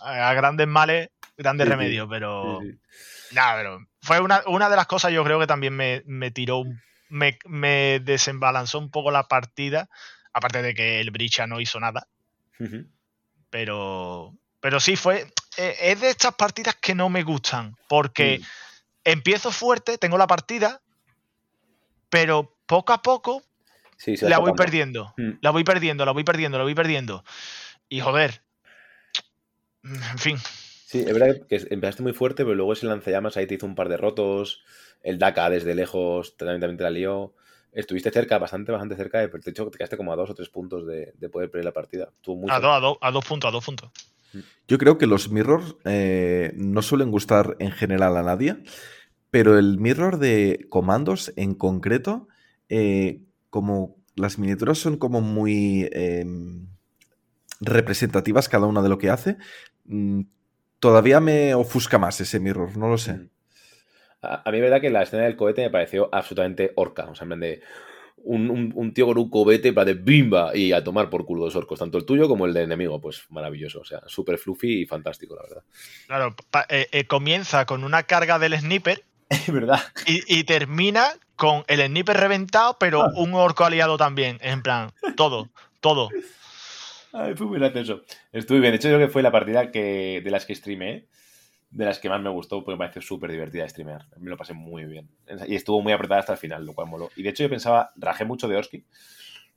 [0.00, 2.60] a grandes males, grandes Sí, remedios, pero...
[2.62, 3.34] Sí, sí.
[3.34, 6.64] Nada, pero fue una, una de las cosas yo creo que también me, me tiró,
[7.08, 9.88] me, me desembalanzó un poco la partida,
[10.32, 12.06] aparte de que el Bricha no hizo nada,
[13.50, 18.44] pero, pero sí fue, eh, es de estas partidas que no me gustan, porque Mm.
[19.04, 20.82] empiezo fuerte, tengo la partida,
[22.08, 23.42] pero poco a poco
[23.96, 25.32] Sí, la voy perdiendo, Mm.
[25.42, 27.22] la voy perdiendo, la voy perdiendo, la voy perdiendo.
[27.88, 28.42] Y joder,
[29.82, 30.38] en fin,
[30.90, 33.76] Sí, es verdad que empezaste muy fuerte, pero luego ese lanzallamas ahí te hizo un
[33.76, 34.64] par de rotos.
[35.02, 37.32] El Daka desde lejos también, también te la lió.
[37.72, 39.18] Estuviste cerca, bastante, bastante cerca.
[39.18, 41.64] De, de hecho, te quedaste como a dos o tres puntos de, de poder perder
[41.66, 42.04] la partida.
[42.48, 43.90] A dos, a dos, a dos puntos, a dos puntos.
[44.68, 48.62] Yo creo que los mirrors eh, no suelen gustar en general a nadie,
[49.30, 52.28] pero el mirror de comandos en concreto,
[52.68, 56.24] eh, como las miniaturas son como muy eh,
[57.60, 59.36] representativas cada una de lo que hace,
[59.86, 60.22] mm,
[60.78, 63.28] todavía me ofusca más ese mirror, no lo sé.
[64.22, 67.04] A, a mí verdad que la escena del cohete me pareció absolutamente orca.
[67.10, 67.62] O sea, en plan de
[68.22, 71.44] un, un- un tío con un cohete, plan de bimba, y a tomar por culo
[71.44, 71.78] dos orcos.
[71.78, 73.00] Tanto el tuyo como el del enemigo.
[73.00, 73.80] Pues maravilloso.
[73.80, 75.62] O sea, súper fluffy y fantástico, la verdad.
[76.06, 76.34] Claro,
[76.68, 79.80] eh, eh, comienza con una carga del sniper Es verdad.
[80.06, 81.04] y, y termina
[81.36, 83.12] con el sniper reventado, pero Ah.
[83.16, 84.36] un orco aliado también.
[84.42, 85.48] En plan, todo,
[85.80, 86.10] todo.
[87.12, 88.02] Ay, fue muy gracioso.
[88.32, 88.72] Estuve bien.
[88.72, 91.06] De hecho, yo creo que fue la partida que, de las que streameé,
[91.70, 94.06] de las que más me gustó, porque me pareció súper divertida de streamear.
[94.18, 95.08] Me lo pasé muy bien.
[95.46, 97.10] Y estuvo muy apretada hasta el final, lo cual moló.
[97.16, 98.84] Y de hecho, yo pensaba, rajé mucho de Orsky,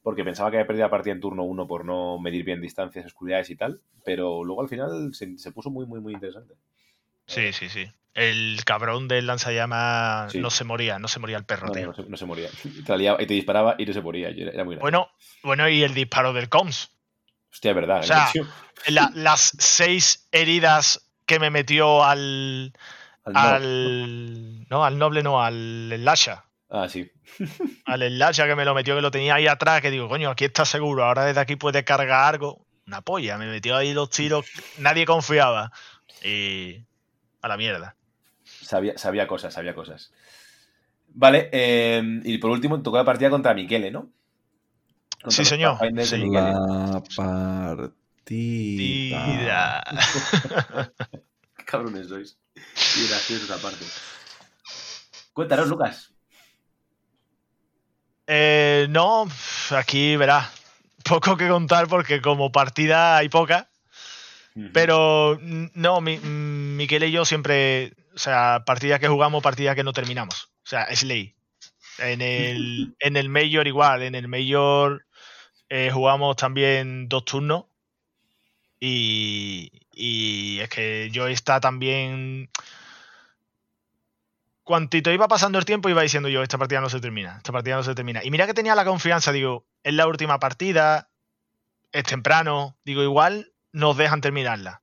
[0.03, 3.05] porque pensaba que había perdido la partida en turno 1 por no medir bien distancias,
[3.05, 3.81] oscuridades y tal.
[4.05, 6.53] Pero luego al final se, se puso muy, muy, muy interesante.
[7.25, 7.85] Sí, sí, sí.
[8.13, 10.39] El cabrón del lanzallamas Sí.
[10.39, 11.87] no se moría, no se moría el perro, No, tío.
[11.87, 12.49] no, se, no se moría.
[12.85, 14.29] Te, liaba y te disparaba y no se moría.
[14.29, 14.75] Era, muy.
[14.75, 15.07] Bueno,
[15.41, 16.91] bueno, y el disparo del Coms.
[17.51, 17.99] Hostia, es verdad.
[18.01, 18.27] o sea.
[18.87, 22.73] La- las seis heridas que me metió al.
[23.25, 23.39] Al no.
[23.39, 24.67] al.
[24.69, 26.45] No, al noble no, al Lasha.
[26.69, 27.09] Ah, sí.
[27.85, 30.45] Al Lasha que me lo metió, que lo tenía ahí atrás, que digo, coño, aquí
[30.45, 32.65] está seguro, ahora desde aquí puede cargar algo.
[32.87, 34.47] Una polla, me metió ahí los tiros,
[34.79, 35.71] nadie confiaba.
[36.23, 36.83] Y.
[37.41, 37.95] a la mierda.
[38.43, 40.11] Sabía, sabía cosas, sabía cosas.
[41.09, 44.09] Vale, eh, y por último tocó la partida contra Miquele, ¿no?
[45.21, 45.77] Contra Sí, señor.
[46.03, 46.27] Sí.
[46.31, 47.93] La partida.
[48.23, 49.83] Tira.
[51.57, 52.37] Qué cabrones sois.
[52.55, 53.85] Y graciosos aparte.
[55.33, 56.13] Cuéntanos, Lucas.
[58.27, 59.27] Eh, no,
[59.71, 60.49] aquí verás.
[61.03, 63.69] Poco que contar porque como partida hay poca.
[64.71, 69.93] Pero no, mi, Miquel y yo siempre, o sea, partidas que jugamos, partidas que no
[69.93, 70.51] terminamos.
[70.63, 71.35] O sea, es ley.
[71.97, 75.05] En el, en el Major igual, en el Major
[75.69, 77.65] eh, jugamos también dos turnos.
[78.85, 82.49] Y, y es que yo está también...
[84.65, 87.77] Cuantito iba pasando el tiempo, iba diciendo yo, esta partida no se termina, esta partida
[87.77, 88.21] no se termina.
[88.25, 91.09] Y mira que tenía la confianza, digo, es la última partida,
[91.93, 94.81] es temprano, digo, igual nos dejan terminarla.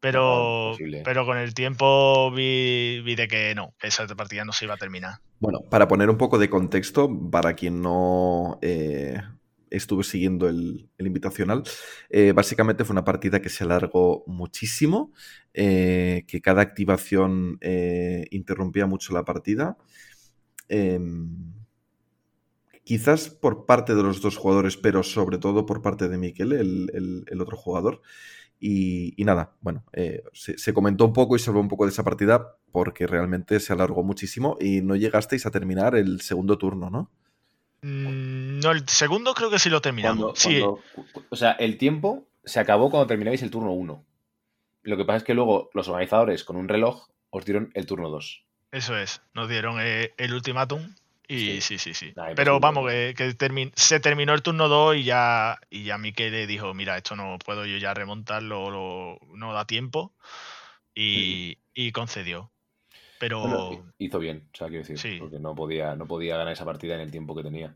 [0.00, 4.52] Pero, No, pero con el tiempo vi, vi de que no, que esa partida no
[4.52, 5.20] se iba a terminar.
[5.38, 9.22] Bueno, para poner un poco de contexto, para quien no eh,
[9.70, 11.62] estuvo siguiendo el, invitacional,
[12.10, 15.12] eh, básicamente fue una partida que se alargó muchísimo,
[15.54, 19.78] eh, que cada activación eh, interrumpía mucho la partida.
[20.68, 21.54] Em,
[22.84, 27.40] quizás por parte de los dos jugadores, pero sobre todo por parte de Miquel, el,
[27.40, 28.02] otro jugador.
[28.62, 29.84] Y, nada, bueno,
[30.34, 33.58] se, se comentó un poco y se habló un poco de esa partida porque realmente
[33.58, 37.10] se alargó muchísimo y no llegasteis a terminar el segundo turno, ¿no?
[37.82, 38.29] Mm,
[38.62, 40.18] No, el segundo creo que sí lo terminamos.
[40.18, 44.04] Cuando- sí, cuando- o sea, el tiempo se acabó cuando terminabais el turno 1.
[44.82, 48.08] Lo que pasa es que luego los organizadores con un reloj os dieron el turno
[48.10, 48.44] 2.
[48.72, 49.20] eso es.
[49.34, 50.94] Nos dieron eh, el ultimátum
[51.26, 51.60] y Sí.
[51.60, 52.12] sí, sí, sí.
[52.16, 55.98] Nah, Pero vamos, que, que termi- se terminó el turno 2 y ya, y ya
[55.98, 60.12] Miquel le dijo, mira, esto no puedo yo ya remontarlo, lo- no da tiempo.
[60.94, 62.50] Y, y concedió.
[63.18, 63.40] Pero...
[63.40, 65.18] Bueno, hizo bien, o sea, quiero decir, Sí.
[65.20, 67.74] porque no podía, no podía ganar esa partida en el tiempo que tenía.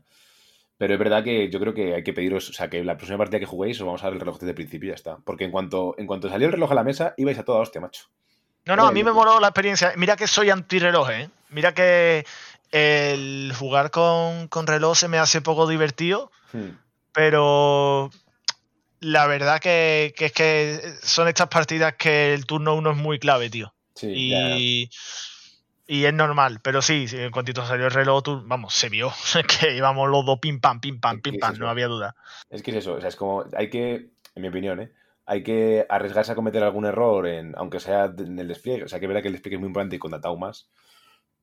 [0.77, 3.17] Pero es verdad que yo creo que hay que pediros, o sea, que la próxima
[3.17, 5.17] partida que juguéis os vamos a dar el reloj desde el principio y ya está.
[5.23, 7.79] Porque en cuanto, en cuanto salió el reloj a la mesa, ibais a toda hostia,
[7.79, 8.05] macho.
[8.65, 9.93] No, no, a mí me moló la experiencia.
[9.95, 11.29] Mira que soy antirreloj, ¿eh?
[11.49, 12.25] Mira que
[12.71, 16.77] el jugar con, con reloj se me hace poco divertido, Hmm.
[17.11, 18.11] pero
[18.99, 23.19] la verdad que, que es que son estas partidas que el turno uno es muy
[23.19, 23.73] clave, tío.
[23.95, 24.55] Sí, ya.
[25.87, 29.11] Y, es normal, pero sí, en cuantito salió el reloj, tú- vamos, se vio
[29.61, 32.15] que íbamos los dos pim pam, pim pam, pim pam, no había duda.
[32.49, 33.93] Es que es eso, o sea, es como, hay que,
[34.35, 34.91] en mi opinión, ¿eh?
[35.27, 38.83] hay que arriesgarse a cometer algún error, en, aunque sea en el despliegue.
[38.83, 40.69] O sea, que es verdad que el despliegue es muy importante y con más.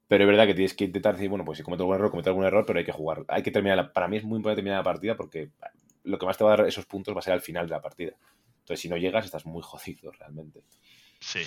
[0.07, 2.31] Pero es verdad que tienes que intentar decir, bueno, pues si cometo algún error, cometo
[2.31, 3.25] algún error, pero hay que jugar.
[3.29, 5.51] Hay que terminar, la- para mí es muy importante terminar la partida porque
[6.05, 7.71] lo que más te va a dar esos puntos va a ser al final de
[7.73, 8.13] la partida.
[8.61, 10.63] Entonces, si no llegas, estás muy jodido realmente.
[11.19, 11.41] Sí.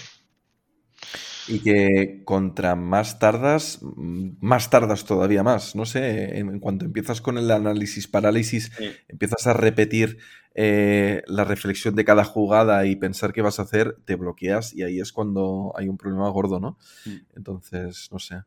[1.47, 5.75] Y que contra más tardas, mm, más tardas todavía más.
[5.75, 8.85] No sé, en, cuanto empiezas con el análisis parálisis, Sí.
[9.07, 10.17] empiezas a repetir
[10.55, 14.83] eh, la reflexión de cada jugada y pensar qué vas a hacer, te bloqueas y
[14.83, 16.77] ahí es cuando hay un problema gordo, ¿no?
[17.05, 17.17] Mm.
[17.35, 18.37] Entonces, no sé.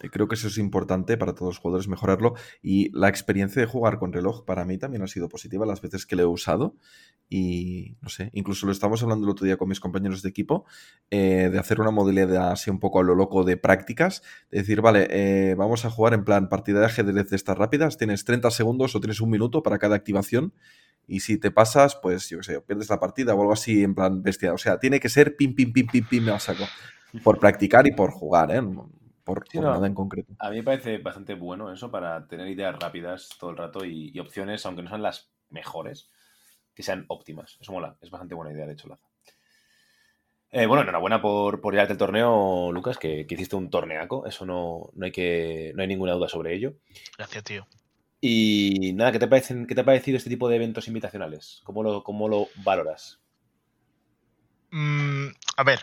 [0.00, 3.66] Eh, Creo que eso es importante para todos los jugadores mejorarlo y la experiencia de
[3.66, 6.76] jugar con reloj para mí también ha sido positiva las veces que lo he usado
[7.28, 10.64] y no sé, incluso lo estábamos hablando el otro día con mis compañeros de equipo
[11.10, 14.80] eh, de hacer una modalidad así un poco a lo loco de prácticas, de decir,
[14.80, 18.50] vale, eh, vamos a jugar en plan partida de ajedrez de estas rápidas, tienes 30
[18.50, 20.52] segundos o tienes un minuto para cada activación
[21.06, 23.96] y si te pasas, pues yo qué sé, pierdes la partida o algo así en
[23.96, 24.52] plan bestia.
[24.52, 26.64] O sea, tiene que ser pim, pim, pim, pim, pim, me a saco.
[27.24, 28.62] Por practicar y por jugar, ¿eh?
[29.24, 29.72] Por, Sí, por no.
[29.74, 30.32] nada en concreto.
[30.38, 34.10] A mí me parece bastante bueno eso para tener ideas rápidas todo el rato y,
[34.14, 36.10] y opciones, aunque no sean las mejores,
[36.74, 37.58] que sean óptimas.
[37.60, 39.06] Eso mola, es bastante buena idea, de hecho, Laza.
[40.52, 44.26] Eh, bueno, enhorabuena por, por llevarte el torneo, Lucas, que, que hiciste un torneaco.
[44.26, 46.74] Eso no, no, hay que, no hay ninguna duda sobre ello.
[47.16, 47.66] Gracias, tío.
[48.20, 51.60] Y nada, ¿qué te, parecen, ¿qué te ha parecido este tipo de eventos invitacionales?
[51.64, 53.20] ¿Cómo lo, cómo lo valoras?
[54.72, 55.80] Mm, a ver.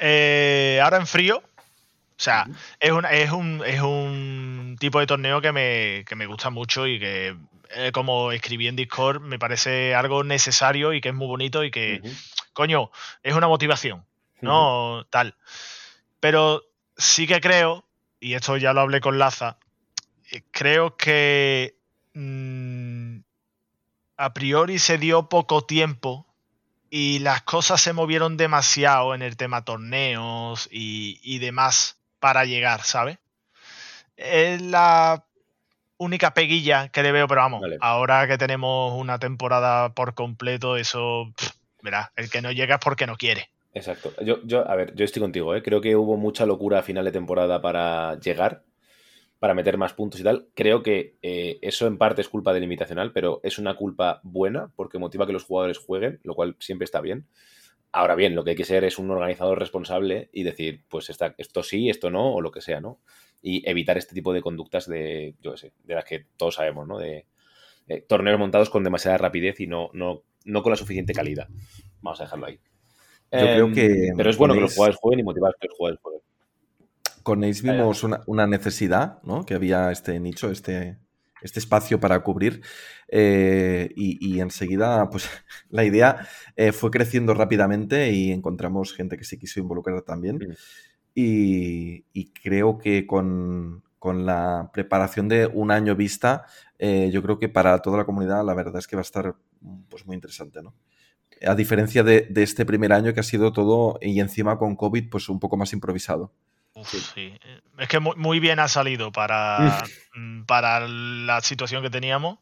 [0.00, 1.38] Eh, ahora en frío.
[1.38, 2.46] O sea,
[2.80, 6.86] es, un, es, un, es un tipo de torneo que me, que me gusta mucho
[6.86, 7.34] y que,
[7.70, 11.70] eh, como escribí en Discord, me parece algo necesario y que es muy bonito y
[11.70, 12.02] que,
[12.52, 12.90] coño,
[13.22, 14.04] es una motivación,
[14.40, 15.06] ¿no?
[15.08, 15.36] Tal.
[16.18, 16.64] Pero
[16.96, 17.84] sí que creo,
[18.18, 19.58] y esto ya lo hablé con Laza,
[20.30, 21.76] eh, creo que
[22.14, 23.18] mm,
[24.16, 26.26] a priori se dio poco tiempo
[26.90, 32.82] y las cosas se movieron demasiado en el tema torneos y, y demás para llegar,
[32.82, 33.18] ¿sabes?
[34.16, 35.24] Es la
[35.96, 37.78] única peguilla que le veo, pero vamos, Vale.
[37.80, 41.50] ahora que tenemos una temporada por completo, eso, pff,
[41.82, 43.50] verá, el que no llega es porque no quiere.
[43.72, 44.12] Exacto.
[44.24, 45.62] Yo, yo, a ver, yo estoy contigo, ¿eh?
[45.62, 48.64] Creo que hubo mucha locura a final de temporada para llegar,
[49.40, 50.48] para meter más puntos y tal.
[50.54, 54.72] Creo que eh, eso en parte es culpa del invitacional, pero es una culpa buena
[54.76, 57.26] porque motiva que los jugadores jueguen, lo cual siempre está bien.
[57.92, 61.34] Ahora bien, lo que hay que ser es un organizador responsable y decir, pues esta-
[61.38, 63.00] esto sí, esto no, o lo que sea, ¿no?
[63.42, 66.86] Y evitar este tipo de conductas de, yo qué sé, de las que todos sabemos,
[66.86, 66.98] ¿no?
[66.98, 67.26] De
[67.88, 71.48] eh, torneos montados con demasiada rapidez y no, no, no con la suficiente calidad.
[72.02, 72.60] Vamos a dejarlo ahí.
[73.32, 75.68] Yo creo Em, que Pero es bueno que los jugadores jueguen y motivar a que
[75.68, 76.22] los jugadores jueguen.
[77.22, 79.44] Con Ace vimos una, una necesidad, ¿no?
[79.44, 80.98] Que había este nicho, este,
[81.42, 82.62] este espacio para cubrir.
[83.08, 85.28] eh, y, y enseguida, pues,
[85.70, 90.38] la idea eh, fue creciendo rápidamente y encontramos gente que se quiso involucrar también.
[91.14, 96.46] Y, y creo que con, con la preparación de un año vista,
[96.78, 99.34] eh, yo creo que para toda la comunidad la verdad es que va a estar
[99.88, 100.74] pues, muy interesante, ¿no?
[101.46, 105.08] A diferencia de, de este primer año que ha sido todo, y encima con COVID,
[105.10, 106.32] pues un poco más improvisado.
[106.80, 107.00] Uf, Sí.
[107.14, 107.38] sí.
[107.78, 112.38] Es que muy, muy bien ha salido para, mm, para la situación que teníamos.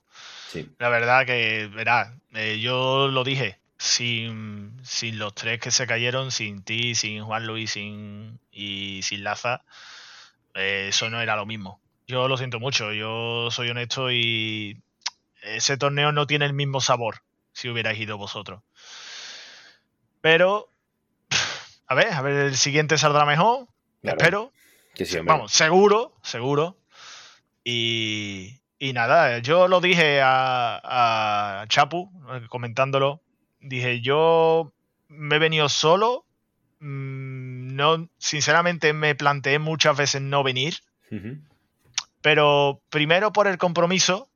[0.49, 0.69] Sí.
[0.79, 6.31] La verdad que, verá, eh, yo lo dije, sin, sin los tres que se cayeron,
[6.31, 9.63] sin ti, sin Juan Luis sin, y sin Laza,
[10.55, 11.81] eh, eso no era lo mismo.
[12.07, 14.81] Yo lo siento mucho, yo soy honesto y
[15.43, 17.23] ese torneo no tiene el mismo sabor
[17.53, 18.63] si hubierais ido vosotros.
[20.21, 20.69] Pero,
[21.87, 23.69] a ver, a ver, el siguiente saldrá mejor,
[24.03, 24.17] Claro.
[24.19, 24.53] espero.
[24.95, 25.19] Que sí.
[25.23, 26.77] Vamos, seguro, seguro.
[27.65, 33.21] Y, y nada, yo lo dije a, a Chapu, eh, comentándolo.
[33.61, 34.73] Dije, yo
[35.09, 36.25] me he venido solo.
[36.81, 40.79] mm, No, sinceramente me planteé muchas veces no venir.
[42.21, 44.29] Pero primero por el compromiso.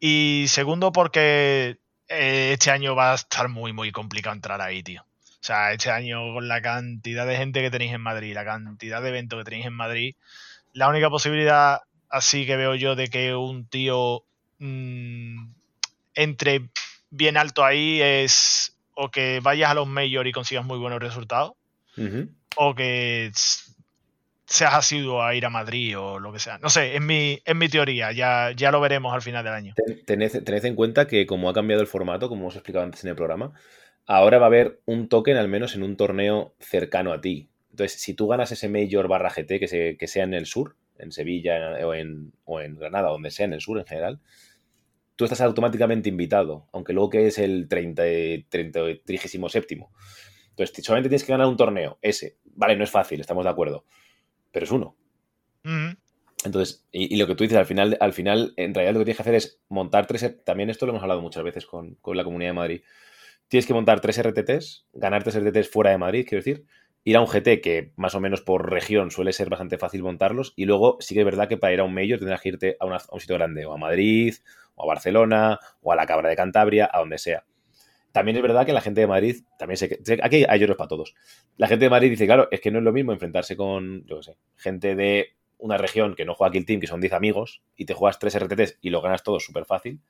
[0.00, 1.78] Y segundo porque
[2.08, 5.04] eh, este año va a estar muy, muy complicado entrar ahí, tío.
[5.48, 9.00] O sea, este año con la cantidad de gente que tenéis en Madrid, la cantidad
[9.00, 10.14] de eventos que tenéis en Madrid,
[10.74, 11.80] la única posibilidad
[12.10, 14.24] así que veo yo de que un tío
[14.58, 15.46] mm,
[16.16, 16.68] entre
[17.08, 21.52] bien alto ahí es o que vayas a los majors y consigas muy buenos resultados
[22.56, 23.30] o que
[24.44, 26.58] seas asiduo a ir a Madrid o lo que sea.
[26.58, 29.74] No sé, es mi, es mi teoría, ya, ya lo veremos al final del año.
[30.04, 33.02] Tened, tened en cuenta que como ha cambiado el formato, como os he explicado antes
[33.02, 33.54] en el programa,
[34.08, 37.50] ahora va a haber un token al menos en un torneo cercano a ti.
[37.70, 41.12] Entonces, si tú ganas ese Major barra GT que, que sea en el sur, en
[41.12, 44.18] Sevilla o en, o en Granada, donde sea en el sur en general,
[45.14, 48.02] tú estás automáticamente invitado, aunque luego que es el 30,
[48.48, 49.86] 30, 37.
[50.50, 52.38] Entonces, solamente tienes que ganar un torneo, ese.
[52.44, 53.84] Vale, no es fácil, estamos de acuerdo,
[54.50, 54.96] pero es uno.
[56.44, 59.18] Entonces, y, lo que tú dices, al final, al final, en realidad lo que tienes
[59.18, 60.42] que hacer es montar tres.
[60.44, 62.80] También esto lo hemos hablado muchas veces con, con la comunidad de Madrid.
[63.48, 66.66] Tienes que montar tres RTTs, ganar tres RTTs fuera de Madrid, quiero decir,
[67.04, 70.52] ir a un GT que más o menos por región suele ser bastante fácil montarlos
[70.56, 72.76] y luego sí que es verdad que para ir a un Major tendrás que irte
[72.78, 74.34] a, un sitio grande, o a Madrid,
[74.74, 77.44] o a Barcelona, o a la Cabra de Cantabria, a donde sea.
[78.12, 80.88] También es verdad que la gente de Madrid, también sé que, aquí hay lloros para
[80.88, 81.14] todos.
[81.56, 84.18] La gente de Madrid dice, claro, es que no es lo mismo enfrentarse con, yo
[84.18, 87.62] qué sé, gente de una región que no juega Kill Team, que son 10 amigos,
[87.76, 90.00] y te juegas 3 RTTs y lo ganas todo súper fácil,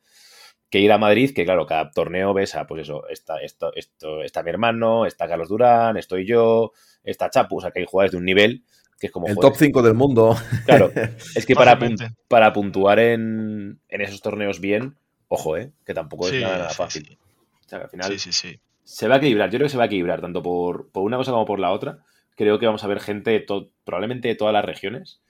[0.70, 4.22] que ir a Madrid, que claro, cada torneo ves a, pues eso, está, esto, esto,
[4.22, 8.12] está mi hermano, está Carlos Durán, estoy yo, está Chapu, o sea, que hay jugadores
[8.12, 8.64] de un nivel
[8.98, 9.28] que es como...
[9.28, 10.36] El top 5 del mundo.
[10.66, 10.90] Claro,
[11.34, 11.78] es que para,
[12.26, 14.96] para puntuar en, en, esos torneos bien,
[15.28, 15.72] ojo, ¿eh?
[15.86, 17.16] que tampoco es nada, fácil.
[17.64, 19.84] O sea, al final sí, sí, se va a equilibrar, yo creo que se va
[19.84, 21.98] a equilibrar tanto por, por una cosa como por la otra.
[22.34, 23.44] Creo que vamos a ver gente
[23.84, 25.20] probablemente de todas las regiones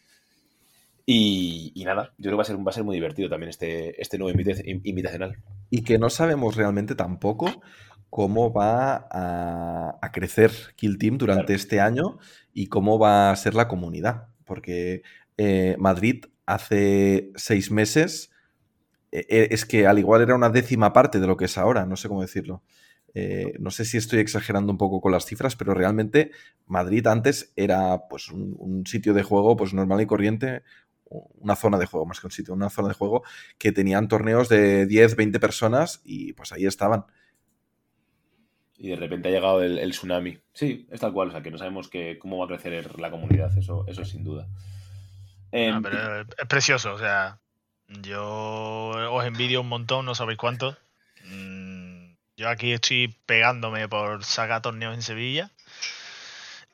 [1.11, 3.99] y, nada, yo creo que va a ser, va a ser muy divertido también este,
[3.99, 5.39] este nuevo invitacional.
[5.71, 7.63] Y que no sabemos realmente tampoco
[8.11, 12.19] cómo va a, crecer Kill Team durante este año
[12.53, 14.27] y cómo va a ser la comunidad.
[14.45, 15.01] Porque
[15.39, 18.31] eh, Madrid hace seis meses
[19.11, 21.87] eh, eh, es que al igual era una décima parte de lo que es ahora,
[21.87, 22.63] no sé cómo decirlo.
[23.59, 26.31] no sé si estoy exagerando un poco con las cifras, pero realmente
[26.67, 30.63] Madrid antes era pues un, un, sitio de juego pues normal y corriente,
[31.11, 33.23] una zona de juego, más que un sitio, una zona de juego
[33.59, 37.07] que tenían torneos de 10, 20 personas y pues ahí estaban.
[38.77, 40.39] Y de repente ha llegado el, tsunami.
[40.53, 43.11] Sí, es tal cual, o sea que no sabemos que, cómo va a crecer la
[43.11, 44.47] comunidad, eso, eso sin duda.
[45.51, 47.41] Em, pero es precioso, o sea,
[48.03, 50.77] yo os envidio un montón, no sabéis cuánto.
[51.25, 55.51] Mm, yo aquí estoy pegándome por sacar torneos en Sevilla.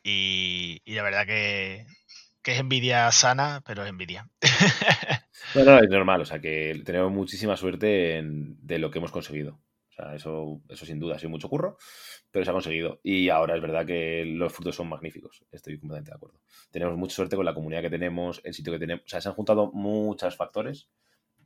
[0.02, 1.86] y la verdad que
[2.44, 4.28] que es envidia sana, pero es envidia.
[5.54, 9.58] no, no, es normal, o sea que tenemos muchísima suerte de lo que hemos conseguido.
[9.88, 11.78] O sea, eso, eso sin duda ha sido mucho curro,
[12.30, 13.00] pero se ha conseguido.
[13.02, 15.44] Y ahora es verdad que los frutos son magníficos.
[15.52, 16.40] Estoy completamente de acuerdo.
[16.70, 19.04] Tenemos mucha suerte con la comunidad que tenemos, el sitio que tenemos.
[19.06, 20.90] O sea, se han juntado muchos factores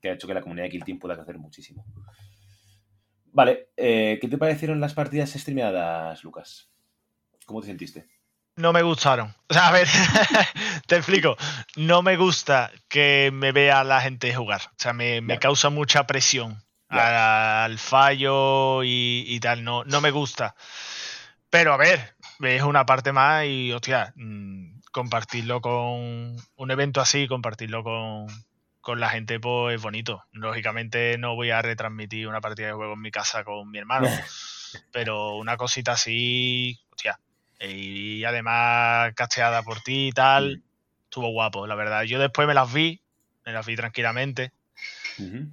[0.01, 1.84] que ha hecho que la comunidad de Kill Team pueda crecer muchísimo.
[3.26, 6.72] Vale, eh, ¿qué te parecieron las partidas streameadas, Lucas?
[7.46, 8.18] ¿Cómo te sentiste?
[8.59, 9.34] No me gustaron.
[9.50, 9.88] O sea, a ver,
[10.86, 11.34] te explico.
[11.76, 14.61] No me gusta que me vea la gente jugar.
[14.66, 19.64] O sea, me, causa mucha presión al fallo y, tal.
[19.64, 20.54] No, no me gusta.
[21.48, 27.26] Pero a ver, es una parte más y, hostia, mm, compartirlo con un evento así,
[27.26, 28.26] compartirlo con,
[28.82, 30.24] con la gente, pues es bonito.
[30.32, 34.09] Lógicamente no voy a retransmitir una partida de juego en mi casa con mi hermano.
[34.92, 37.18] pero una cosita así, hostia,
[37.61, 40.62] y además casteada por ti y tal.
[41.04, 42.02] Estuvo guapo, la verdad.
[42.02, 43.00] Yo después me las vi,
[43.44, 44.52] me las vi tranquilamente.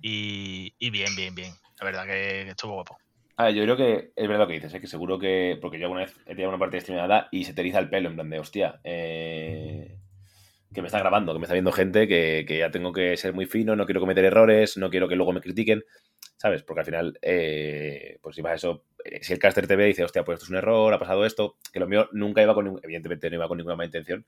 [0.01, 1.53] y, bien, bien, bien.
[1.79, 2.97] La verdad que, estuvo guapo.
[3.37, 4.79] A ver, yo creo que es verdad lo que dices, ¿eh?
[4.79, 5.57] que seguro que.
[5.61, 8.09] Porque yo alguna vez he tenido una partida streamada y se te eriza el pelo,
[8.09, 8.79] en plan de hostia.
[8.83, 9.97] Eh,
[10.73, 13.33] que me está grabando, que me está viendo gente, que, que, ya tengo que ser
[13.33, 15.83] muy fino, no quiero cometer errores, no quiero que luego me critiquen.
[16.45, 16.61] ¿Sabes?
[16.61, 19.85] Porque al final, eh, pues si vas a eso, eh, si el caster te ve
[19.85, 22.43] y dice, hostia, pues esto es un error, ha pasado esto, que lo mío nunca
[22.43, 24.27] iba con, evidentemente no iba con ninguna mala intención.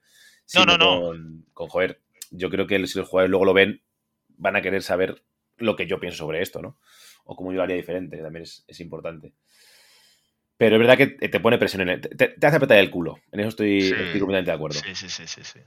[0.55, 1.01] No, no, no.
[1.01, 1.99] Con, con, joder,
[2.31, 3.83] yo creo que si los jugadores luego lo ven,
[4.29, 5.21] van a querer saber
[5.57, 6.79] lo que yo pienso sobre esto, ¿no?
[7.23, 9.33] O cómo yo haría diferente, también es, importante.
[10.57, 13.19] Pero es verdad que te pone presión en el, te, hace apretar el culo.
[13.31, 14.79] En eso estoy, completamente de acuerdo.
[14.79, 15.59] Sí, sí, sí, sí, sí.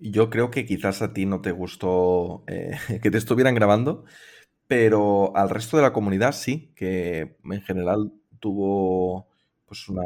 [0.00, 4.04] Yo creo que quizás a ti no te gustó eh, que te estuvieran grabando,
[4.68, 9.26] pero al resto de la comunidad sí, que en general tuvo
[9.66, 10.02] pues una,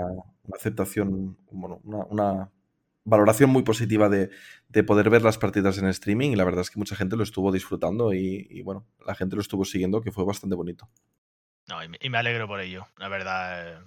[0.54, 2.50] aceptación, bueno, una,
[3.04, 4.30] valoración muy positiva de,
[4.84, 7.50] poder ver las partidas en streaming y la verdad es que mucha gente lo estuvo
[7.50, 10.88] disfrutando y, bueno, la gente lo estuvo siguiendo que fue bastante bonito.
[11.68, 13.66] No, y me alegro por ello, la verdad.
[13.66, 13.78] Eh,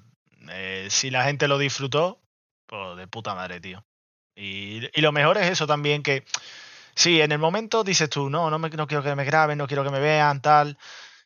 [0.50, 2.22] eh, si la gente lo disfrutó,
[2.66, 3.86] pues de puta madre, tío.
[4.36, 6.26] Y lo mejor es eso también que
[6.96, 9.68] Sí, en el momento dices tú, no, no, me, no quiero que me graben, no
[9.68, 10.78] quiero que me vean, tal.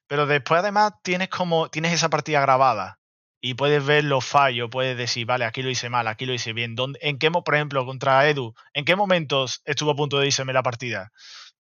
[0.08, 3.00] Pero después además tienes como, tienes esa partida grabada.
[3.42, 6.54] y puedes ver los fallos, puedes decir, vale, aquí lo hice mal, aquí lo hice
[6.54, 6.76] bien.
[6.76, 10.44] ¿Dónde, ¿En qué, por ejemplo, contra Edu, en qué momentos estuvo a punto de irse
[10.46, 11.12] la partida?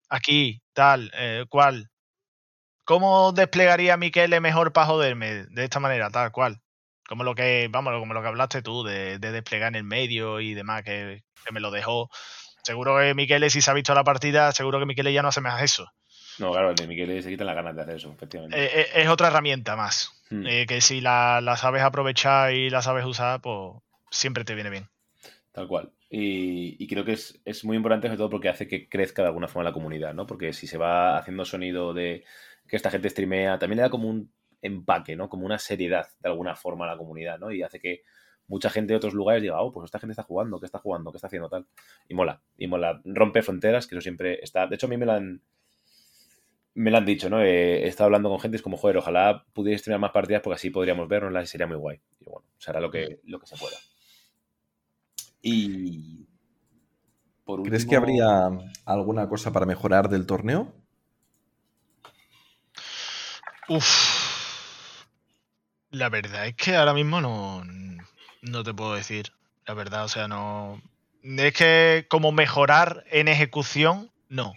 [0.10, 1.90] Aquí, tal, eh, cuál.
[2.86, 5.46] ¿Cómo desplegaría Miquele mejor para joderme?
[5.50, 6.62] De esta manera, tal cual.
[7.08, 10.54] Como lo que, vamos, como lo que hablaste tú, de, desplegar en el medio y
[10.54, 12.10] demás, que, me lo dejó.
[12.66, 15.40] Seguro que Miquele, si se ha visto la partida, seguro que Miquele ya no hace
[15.40, 15.88] más eso.
[16.40, 18.58] No, claro, el de Miquele se quitan las ganas de hacer eso, efectivamente.
[18.58, 20.12] Eh, eh, es otra herramienta más.
[20.32, 20.48] Hmm.
[20.48, 24.90] Eh, que si la, sabes aprovechar y la sabes usar, pues siempre te viene bien.
[25.52, 25.92] Tal cual.
[26.10, 29.48] Y, creo que es, es, muy importante, sobre todo porque hace que crezca de alguna
[29.48, 30.26] forma la comunidad, ¿no?
[30.26, 32.24] Porque si se va haciendo sonido de
[32.68, 35.30] que esta gente streamea, también le da como un empaque, ¿no?
[35.30, 37.52] Como una seriedad de alguna forma a la comunidad, ¿no?
[37.52, 38.02] Y hace que
[38.48, 41.12] mucha gente de otros lugares diga, oh, pues esta gente está jugando, ¿qué está jugando?
[41.12, 41.66] ¿Qué está haciendo tal?
[42.08, 43.02] Y mola, y mola.
[43.06, 44.68] Rompe fronteras, que eso siempre está.
[44.68, 45.42] De hecho, a mí me lo han,
[46.76, 47.42] me lo han dicho, ¿no?
[47.42, 50.70] He, estado hablando con gente, es como, joder, ojalá pudierais tener más partidas porque así
[50.70, 52.00] podríamos vernos y sería muy guay.
[52.20, 53.78] Y bueno, será lo que, lo que se pueda.
[55.42, 56.28] Y.
[57.64, 58.50] ¿Crees que habría
[58.86, 60.74] alguna cosa para mejorar del torneo?
[63.70, 65.06] Uf.
[65.92, 67.64] La verdad es que ahora mismo no,
[68.46, 69.32] no te puedo decir.
[69.66, 70.82] La verdad, o sea, no.
[71.24, 74.54] Es que como mejorar en ejecución, no.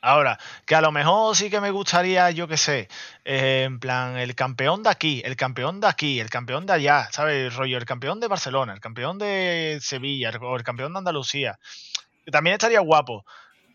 [0.00, 2.88] Ahora, que a lo mejor sí que me gustaría, yo qué sé,
[3.24, 7.08] eh, en plan, el campeón de aquí, el campeón de aquí, el campeón de allá,
[7.10, 7.54] ¿sabes?
[7.56, 11.58] Rollo, el campeón de Barcelona, el campeón de Sevilla, o el campeón de Andalucía.
[12.30, 13.24] También estaría guapo.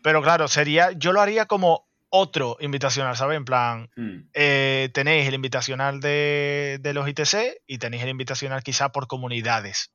[0.02, 1.86] Pero claro, sería, yo lo haría como
[2.16, 3.36] otro invitacional, ¿sabes?
[3.36, 4.28] En plan, hmm.
[4.34, 9.92] eh, tenéis el invitacional de, los ITC y tenéis el invitacional quizá por comunidades.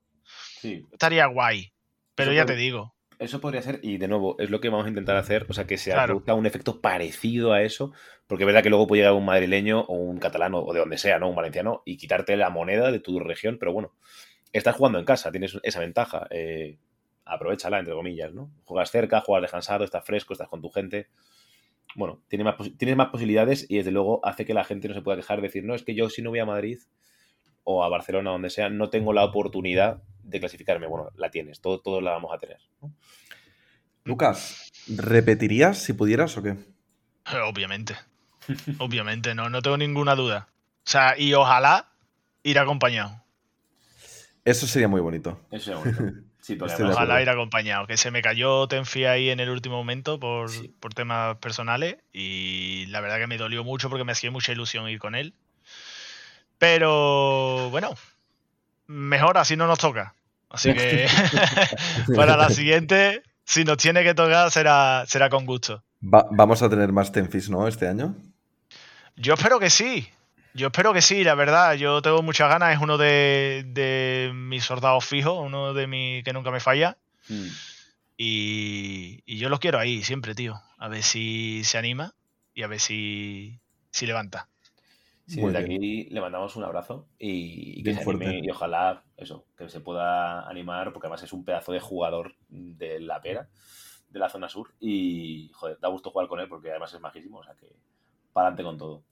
[0.59, 0.85] Sí.
[0.91, 1.71] Estaría guay,
[2.15, 2.93] pero ya te digo.
[3.19, 5.65] Eso podría ser, y de nuevo, es lo que vamos a intentar hacer, o sea,
[5.65, 7.93] que se produzca un efecto parecido a eso,
[8.27, 10.97] porque es verdad que luego puede llegar un madrileño o un catalano o de donde
[10.97, 11.29] sea, ¿no?
[11.29, 13.93] Un valenciano, y quitarte la moneda de tu región, pero bueno,
[14.51, 16.79] estás jugando en casa, tienes esa ventaja, eh,
[17.23, 18.51] aprovechala, entre comillas, ¿no?
[18.65, 21.07] Juegas cerca, juegas descansado, estás fresco, estás con tu gente
[21.95, 25.01] bueno, tiene más, tienes más posibilidades y desde luego hace que la gente no se
[25.01, 26.79] pueda quejar de decir, no, es que yo si no voy a Madrid
[27.63, 30.87] o a Barcelona, donde sea, no tengo la oportunidad de clasificarme.
[30.87, 32.57] Bueno, la tienes, todo, todo la vamos a tener.
[34.03, 36.55] Lucas, ¿repetirías si pudieras o qué?
[37.45, 37.95] Obviamente.
[38.79, 40.49] Obviamente, no, no tengo ninguna duda.
[40.85, 41.91] O sea, y ojalá
[42.43, 43.23] ir acompañado.
[44.45, 45.39] Eso sería muy bonito.
[45.51, 46.21] Eso sería bonito.
[46.59, 47.87] Ojalá ir acompañado.
[47.87, 50.49] Que se me cayó Tenfi ahí en el último momento por,
[50.95, 54.99] temas personales y la verdad que me dolió mucho porque me hacía mucha ilusión ir
[54.99, 55.33] con él.
[56.57, 57.95] Pero bueno,
[58.87, 60.13] mejor así no nos toca.
[60.49, 61.07] Así que
[62.15, 65.83] para la siguiente, si nos tiene que tocar, será, será con gusto.
[66.01, 67.67] vamos a tener más Tenfis, ¿no?
[67.67, 68.15] Este año.
[69.15, 70.09] Yo espero que sí.
[70.53, 71.75] Yo espero que sí, la verdad.
[71.75, 72.75] Yo tengo muchas ganas.
[72.75, 76.97] Es uno de, mis soldados fijos, uno de mis que nunca me falla.
[77.27, 77.47] Hmm.
[78.17, 80.61] Y, yo los quiero ahí siempre, tío.
[80.77, 82.13] A ver si se anima
[82.53, 83.59] y a ver si,
[83.91, 84.49] si levanta.
[85.27, 89.69] Sí, desde aquí le mandamos un abrazo y, que se anime y ojalá eso, que
[89.69, 93.47] se pueda animar, porque además es un pedazo de jugador de la pera,
[94.09, 94.73] de la zona sur.
[94.79, 97.67] Y joder, da gusto jugar con él porque además es majísimo, o sea que
[98.33, 99.03] para adelante con todo.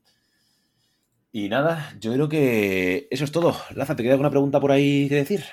[1.37, 3.55] Y nada, yo creo que eso es todo.
[3.75, 5.43] Laza, ¿te queda alguna pregunta por ahí que decir?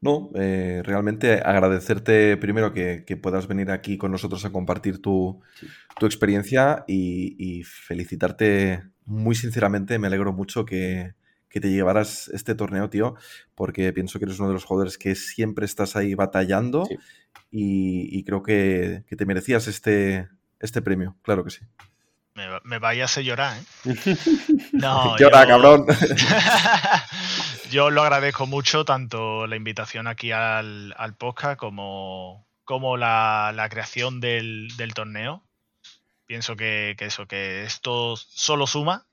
[0.00, 5.40] No, eh, realmente agradecerte primero que, puedas venir aquí con nosotros a compartir tu,
[6.00, 10.00] experiencia y, felicitarte muy sinceramente.
[10.00, 11.14] Me alegro mucho que,
[11.48, 13.14] te llevaras este torneo, tío,
[13.54, 16.88] porque pienso que eres uno de los jugadores que siempre estás ahí batallando
[17.52, 21.60] y, creo que, que, te merecías este, este premio, claro que sí.
[22.36, 24.16] Me, me vaya a hacer llorar, ¿eh?
[24.72, 25.86] No, Llora, cabrón.
[27.70, 34.68] yo lo agradezco mucho, tanto la invitación aquí al, podcast como, como la, creación del,
[34.94, 35.42] torneo.
[36.26, 39.06] Pienso que, eso, que esto solo suma.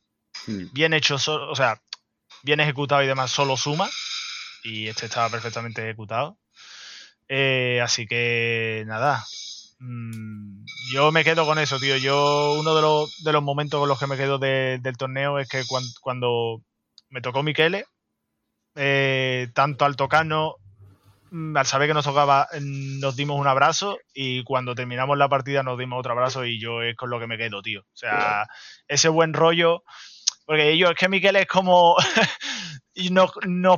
[0.45, 0.65] Hmm.
[0.73, 1.81] Bien hecho, o sea,
[2.41, 3.89] bien ejecutado y demás, solo suma.
[4.63, 6.37] Y este estaba perfectamente ejecutado.
[7.29, 9.25] Eh, así que nada,
[9.85, 10.63] Mm,
[10.93, 11.97] yo me quedo con eso, tío.
[11.97, 15.49] Yo, uno de los, de los momentos con los que me quedo del torneo es
[15.49, 15.63] que
[16.01, 16.61] cuando,
[17.09, 17.85] me tocó Miquele,
[18.75, 20.53] eh, tanto al tocarnos,
[21.31, 25.27] mm, al saber que nos tocaba, mm, nos dimos un abrazo y cuando terminamos la
[25.27, 27.81] partida nos dimos otro abrazo y yo es con lo que me quedo, tío.
[27.81, 28.47] O sea,
[28.87, 29.83] ese buen rollo.
[30.45, 31.95] Porque yo, es que Miquel es como.
[32.93, 33.31] y nos,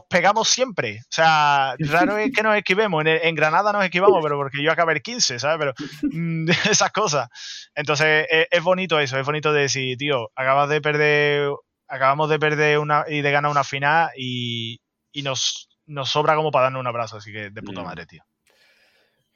[0.09, 0.99] pegamos siempre.
[1.01, 3.03] O sea, raro es que nos esquivemos.
[3.05, 5.57] En, Granada nos esquivamos, pero porque yo acabé el 15, ¿sabes?
[5.59, 5.73] Pero
[6.11, 7.27] mm, esas cosas.
[7.75, 9.19] Entonces, es, bonito eso.
[9.19, 11.51] Es bonito decir, tío, acabas de perder
[11.87, 14.79] acabamos de perder una y de ganar una final y,
[15.11, 17.85] y nos, nos sobra como para darnos un abrazo, así que de puta Mm.
[17.85, 18.23] madre, tío.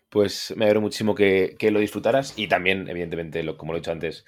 [0.10, 3.82] Pues me alegro muchísimo que, que lo disfrutaras y también, evidentemente, lo, como lo he
[3.82, 4.26] dicho antes,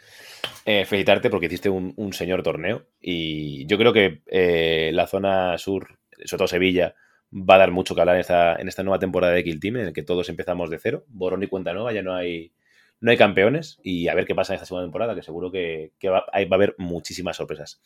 [0.65, 5.57] eh, felicitarte porque hiciste un, un señor torneo y yo creo que eh, la zona
[5.57, 6.93] sur, sobre todo Sevilla,
[7.33, 9.77] va a dar mucho que hablar en esta, en esta nueva temporada de Kill Team
[9.77, 12.53] en el que todos empezamos de cero, borrón y cuenta nueva, ya no hay,
[12.99, 15.93] no hay campeones y a ver qué pasa en esta segunda temporada, que seguro que,
[15.97, 17.81] que va a haber muchísimas sorpresas.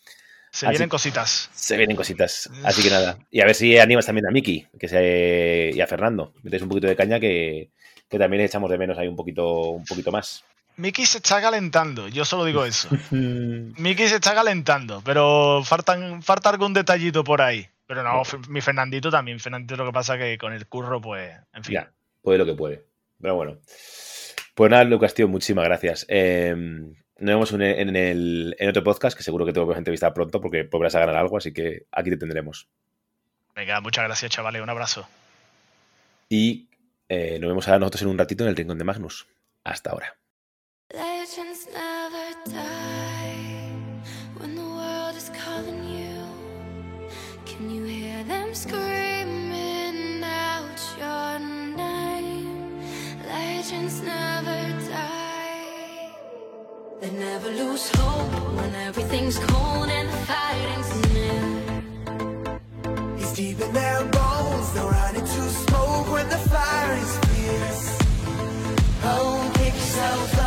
[0.56, 1.50] Se Así- vienen cositas.
[1.54, 3.18] Se vienen cositas, así que nada.
[3.30, 6.32] Y a ver si animas también a Miki que se, y a Fernando.
[6.44, 7.72] Metéis un poquito de caña que,
[8.10, 10.46] que también echamos de menos ahí un poquito, un poquito más.
[10.78, 12.88] Miki se está calentando, yo solo digo eso.
[13.12, 17.68] Miki se está calentando, pero faltan, falta algún detallito por ahí.
[17.86, 19.42] Pero no, mi Fernandito también.
[19.42, 21.74] Fernandito lo que pasa que con el curro, pues, en fin.
[21.74, 21.92] Ya,
[22.22, 22.86] puede lo que puede.
[23.22, 23.58] Pero bueno.
[24.56, 26.06] Pues nada, Lucas, tío, muchísimas gracias.
[26.08, 26.56] Eh,
[27.18, 30.14] nos vemos en, en el, en otro podcast que seguro que te voy a entrevistar
[30.14, 32.68] pronto porque volverás a ganar algo, así que aquí te tendremos.
[33.56, 34.62] Venga, muchas gracias, chavales.
[34.62, 35.08] Un abrazo.
[36.28, 36.68] Y
[37.08, 39.28] eh, nos vemos a nosotros en un ratito en el Rincón de Magnus.
[39.64, 40.16] Hasta ahora.
[57.06, 61.44] They never lose hope when everything's cold and the fighting's near.
[63.20, 68.00] It's deep in their bones, they'll run into smoke when the fire is fierce.
[69.04, 70.45] Oh, pick yourself up,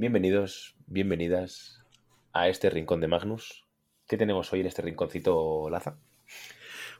[0.00, 1.82] Bienvenidos, bienvenidas
[2.32, 3.66] a este Rincón de Magnus.
[4.06, 5.98] ¿Qué tenemos hoy en este rinconcito, Laza?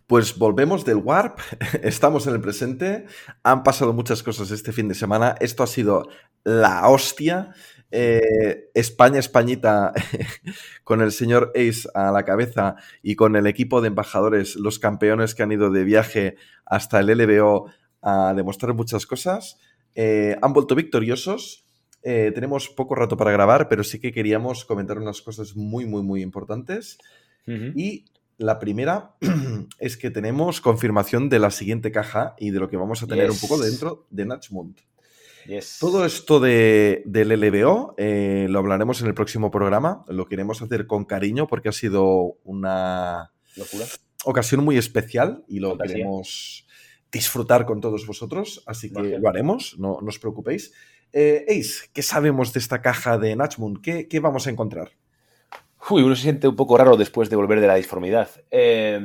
[0.08, 1.38] Pues volvemos del Warp,
[1.84, 3.06] estamos en el presente,
[3.44, 6.08] han pasado muchas cosas este fin de semana, esto ha sido
[6.42, 7.54] la hostia.
[7.92, 9.92] Eh, España, Españita,
[10.82, 15.36] con el señor Ace a la cabeza y con el equipo de embajadores, los campeones
[15.36, 16.34] que han ido de viaje
[16.66, 17.70] hasta el LBO
[18.02, 19.60] a demostrar muchas cosas,
[19.94, 21.67] eh, han vuelto victoriosos.
[22.10, 26.02] Eh, tenemos poco rato para grabar, pero sí que queríamos comentar unas cosas muy, muy,
[26.02, 26.96] muy importantes.
[27.46, 28.06] Y
[28.38, 29.16] la primera
[29.78, 33.30] es que tenemos confirmación de la siguiente caja y de lo que vamos a tener
[33.30, 34.78] un poco dentro de Natchmund.
[35.46, 35.76] Yes.
[35.80, 40.06] Todo esto de, del LBO eh, lo hablaremos en el próximo programa.
[40.08, 43.84] Lo queremos hacer con cariño porque ha sido una ¿Locura?
[44.24, 45.96] ocasión muy especial y lo Fantasía.
[45.96, 46.66] queremos
[47.12, 48.62] disfrutar con todos vosotros.
[48.66, 50.72] Así que lo haremos, no, no os preocupéis.
[51.12, 53.80] Eh, Ace, ¿qué sabemos de esta caja de Natchmund?
[53.82, 54.90] ¿Qué, qué vamos a encontrar?
[55.90, 58.28] Uy, uno se siente un poco raro después de volver de la disformidad.
[58.50, 58.98] Eh,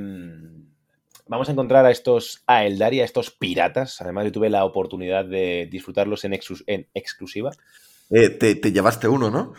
[1.28, 4.02] vamos a encontrar a estos a Eldari, a estos piratas.
[4.02, 7.52] Además, yo tuve la oportunidad de disfrutarlos en, exus- en exclusiva.
[8.10, 9.54] Eh, te, te llevaste uno, ¿no?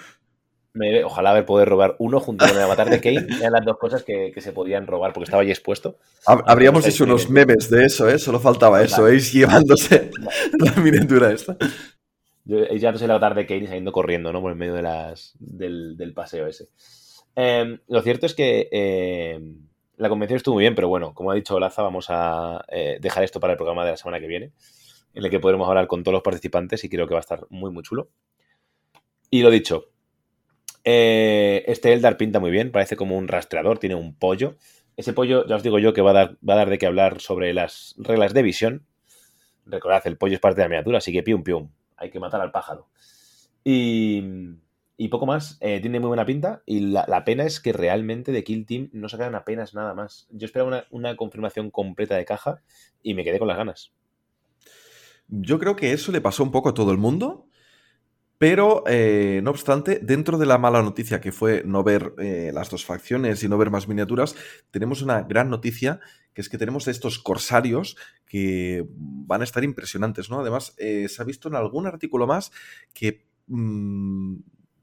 [0.74, 3.26] Me- ojalá haber poder robar uno junto con el avatar de Kane.
[3.38, 5.96] Eran las dos cosas que, que se podían robar porque estaba allí expuesto.
[6.26, 8.18] Hab- Habríamos hecho ahí unos memes de eso, ¿eh?
[8.18, 9.06] Solo faltaba eso.
[9.08, 9.18] ¿eh?
[9.20, 10.10] Llevándose
[10.58, 11.56] la miniatura esta.
[12.44, 14.40] Yo ya no sé el avatar de Kane saliendo corriendo, ¿no?
[14.40, 16.68] Por el medio de las, del, del paseo ese.
[17.36, 19.40] Eh, lo cierto es que eh,
[19.96, 23.24] la convención estuvo muy bien, pero bueno, como ha dicho Laza, vamos a eh, dejar
[23.24, 24.52] esto para el programa de la semana que viene,
[25.14, 27.46] en el que podremos hablar con todos los participantes y creo que va a estar
[27.50, 28.08] muy, muy chulo.
[29.30, 29.90] Y lo dicho,
[30.84, 34.56] eh, este Eldar pinta muy bien, parece como un rastreador, tiene un pollo.
[34.96, 36.86] Ese pollo, ya os digo yo, que va a dar, va a dar de qué
[36.86, 38.86] hablar sobre las reglas de visión.
[39.66, 41.70] Recordad, el pollo es parte de la miniatura, así que pium, pium.
[42.04, 42.88] Hay que matar al pájaro.
[43.64, 44.22] Y,
[45.10, 45.58] poco más.
[45.60, 46.62] eh, tiene muy buena pinta.
[46.66, 50.28] Y la, pena es que realmente de Kill Team no sacaron apenas nada más.
[50.30, 52.62] Yo esperaba una, una confirmación completa de caja
[53.02, 53.92] y me quedé con las ganas.
[55.28, 57.48] Yo creo que eso le pasó un poco a todo el mundo,
[58.38, 62.68] pero eh, no obstante, dentro de la mala noticia que fue no ver eh, las
[62.68, 64.34] dos facciones y no ver más miniaturas,
[64.70, 66.00] tenemos una gran noticia,
[66.34, 67.96] que es que tenemos estos corsarios
[68.34, 70.40] que van a estar impresionantes, ¿no?
[70.40, 72.50] Además, eh, se ha visto en algún artículo más
[72.92, 74.38] que mm,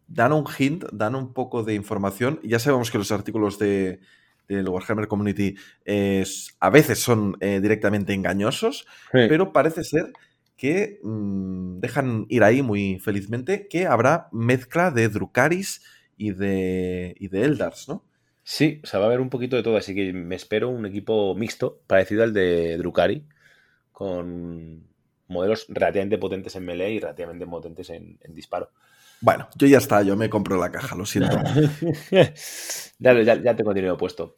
[0.08, 2.40] dan un hint, dan un poco de información.
[2.44, 4.00] Ya sabemos que los artículos de
[4.48, 6.24] del Warhammer Community eh,
[6.62, 10.14] a veces son eh, directamente engañosos, pero parece ser
[10.56, 15.84] que mmm, dejan ir ahí muy felizmente que habrá mezcla de Drukaris
[16.16, 18.06] y de, y de Eldars, ¿no?
[18.44, 20.86] Sí, o sea, va a haber un poquito de todo, así que me espero un
[20.86, 23.28] equipo mixto, parecido al de Drukari,
[24.02, 24.84] con
[25.28, 28.72] modelos relativamente potentes en melee y relativamente potentes en, en disparo.
[29.22, 31.38] Bueno, yo ya está, yo me compro la caja, lo siento.
[32.12, 34.38] ya, ya, ya tengo dinero puesto.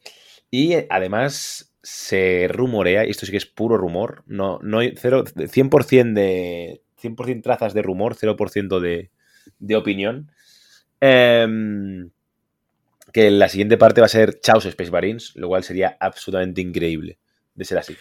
[0.50, 5.24] Y además se rumorea, y esto sí que es puro rumor, no, no hay cero,
[5.24, 9.10] 100% de 100% trazas de rumor, 0% de,
[9.58, 10.30] de opinión.
[11.00, 12.10] em,
[13.14, 17.18] que la siguiente parte va a ser Chaos Space Marines, lo cual sería absolutamente increíble
[17.54, 17.96] de ser así.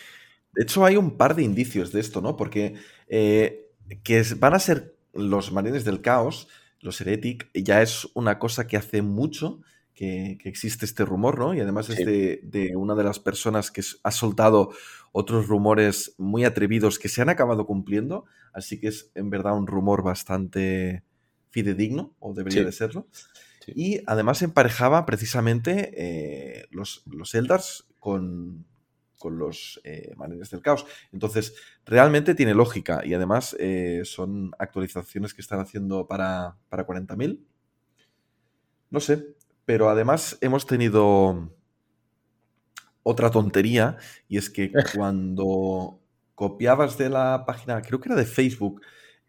[0.55, 2.35] De hecho, hay un par de indicios de esto, ¿no?
[2.35, 2.75] Porque
[3.07, 3.71] eh,
[4.03, 6.47] que van a ser los marines del caos,
[6.79, 9.61] los Heretic, ya es una cosa que hace mucho
[9.93, 11.53] que, que existe este rumor, ¿no?
[11.53, 14.71] Y además es de, de una de las personas que ha soltado
[15.11, 19.67] otros rumores muy atrevidos que se han acabado cumpliendo, así que es en verdad un
[19.67, 21.03] rumor bastante
[21.51, 22.65] fidedigno, o debería Sí.
[22.65, 23.07] de serlo.
[23.13, 23.71] Sí.
[23.75, 28.65] Y además emparejaba precisamente eh, los, los Eldars con,
[29.23, 30.85] con los eh, Marines del Caos.
[31.13, 31.55] Entonces,
[31.85, 37.39] realmente tiene lógica y además eh, son actualizaciones que están haciendo para, para 40.000.
[38.89, 39.25] No sé,
[39.63, 41.55] pero además hemos tenido
[43.01, 43.95] otra tontería
[44.27, 46.01] y es que cuando
[46.35, 48.81] copiabas de la página, creo que era de Facebook,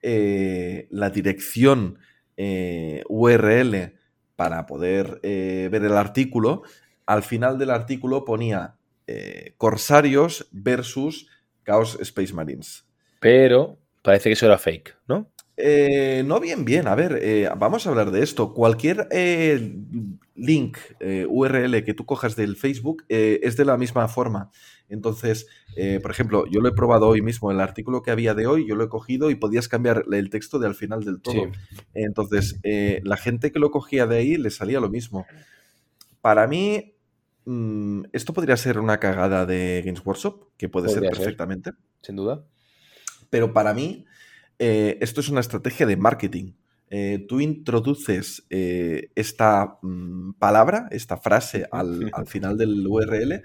[0.03, 2.01] eh, la dirección
[2.37, 3.95] eh, URL
[4.35, 6.65] para poder eh, ver el artículo,
[7.07, 8.75] al final del artículo ponía
[9.07, 11.29] eh, Corsarios versus
[11.65, 12.85] Chaos Space Marines.
[13.21, 15.31] Pero parece que eso era fake, ¿no?
[15.57, 16.89] Eh, no bien, bien.
[16.89, 18.53] A ver, eh, vamos a hablar de esto.
[18.53, 19.77] Cualquier eh,
[20.35, 20.79] link,
[21.29, 24.51] URL que tú cojas del Facebook es de la misma forma.
[24.89, 25.47] Entonces,
[26.03, 28.75] por ejemplo, yo lo he probado hoy mismo, el artículo que había de hoy, yo
[28.75, 31.35] lo he cogido y podías cambiar el texto de al final del todo.
[31.35, 31.81] Sí.
[31.95, 32.61] Entonces,
[33.03, 35.25] la gente que lo cogía de ahí le salía lo mismo.
[36.21, 36.94] Para mí,
[37.45, 41.19] mm, esto podría ser una cagada de Games Workshop, que puede ser Podría ser.
[41.19, 41.71] perfectamente
[42.03, 42.45] Sin duda.
[43.31, 44.05] pero para mí
[44.59, 46.53] eh, esto es una estrategia de marketing.
[46.91, 53.43] Eh, tú introduces eh, esta mm, palabra, esta frase al, al final del URL.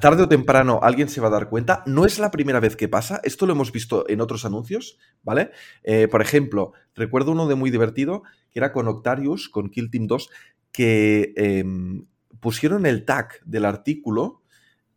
[0.00, 1.82] Tarde o temprano alguien se va a dar cuenta.
[1.86, 3.20] No es la primera vez que pasa.
[3.24, 5.50] Esto lo hemos visto en otros anuncios, ¿vale?
[5.82, 10.06] Eh, por ejemplo, recuerdo uno de muy divertido que era con Octarius, con Kill Team
[10.06, 10.30] 2,
[10.72, 12.06] que em,
[12.42, 14.42] pusieron el tag del artículo.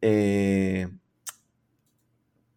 [0.01, 0.89] eh,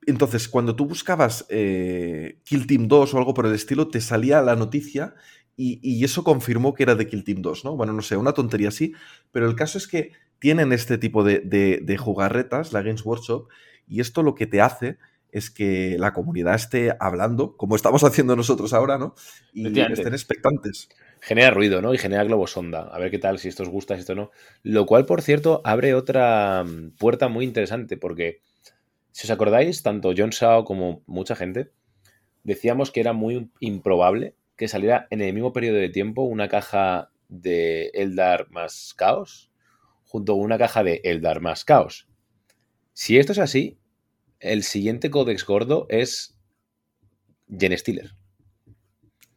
[0.06, 4.40] entonces, cuando tú buscabas eh, Kill Team 2 o algo por el estilo, te salía
[4.40, 5.14] la noticia
[5.56, 7.76] y, y eso confirmó que era de Kill Team 2, ¿no?
[7.76, 8.94] Bueno, no sé, una tontería así,
[9.32, 13.48] pero el caso es que tienen este tipo de, de- de jugarretas, la Games Workshop,
[13.86, 14.98] y esto lo que te hace
[15.30, 19.14] es que la comunidad esté hablando, como estamos haciendo nosotros ahora, ¿no?
[19.52, 20.88] Y estén expectantes.
[21.20, 21.94] Genera ruido, ¿no?
[21.94, 22.82] Y genera globosonda.
[22.82, 24.30] A ver qué tal, si esto os gusta, si esto no.
[24.62, 28.40] Lo cual, por cierto, abre otra mm, puerta muy interesante, porque
[29.12, 31.72] si os acordáis, tanto John Shao como mucha gente
[32.44, 37.10] decíamos que era muy improbable que saliera en el mismo periodo de tiempo una caja
[37.28, 39.52] de Eldar más Caos
[40.04, 42.08] junto con una caja de Eldar más Caos.
[42.94, 43.78] Si esto es así,
[44.40, 46.38] el siguiente códex gordo es
[47.48, 48.14] Gen Stealer.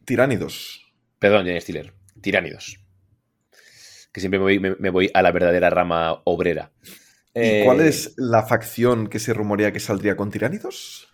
[0.04, 0.81] Tiránidos.
[1.22, 1.88] Perdón, Gen Stealer.
[2.20, 2.64] Tiránidos.
[4.12, 6.70] Que siempre me voy, me- me voy a la verdadera rama obrera.
[7.40, 11.08] ¿Y Eh, cuál es la facción que se rumorea que saldría con tiránidos?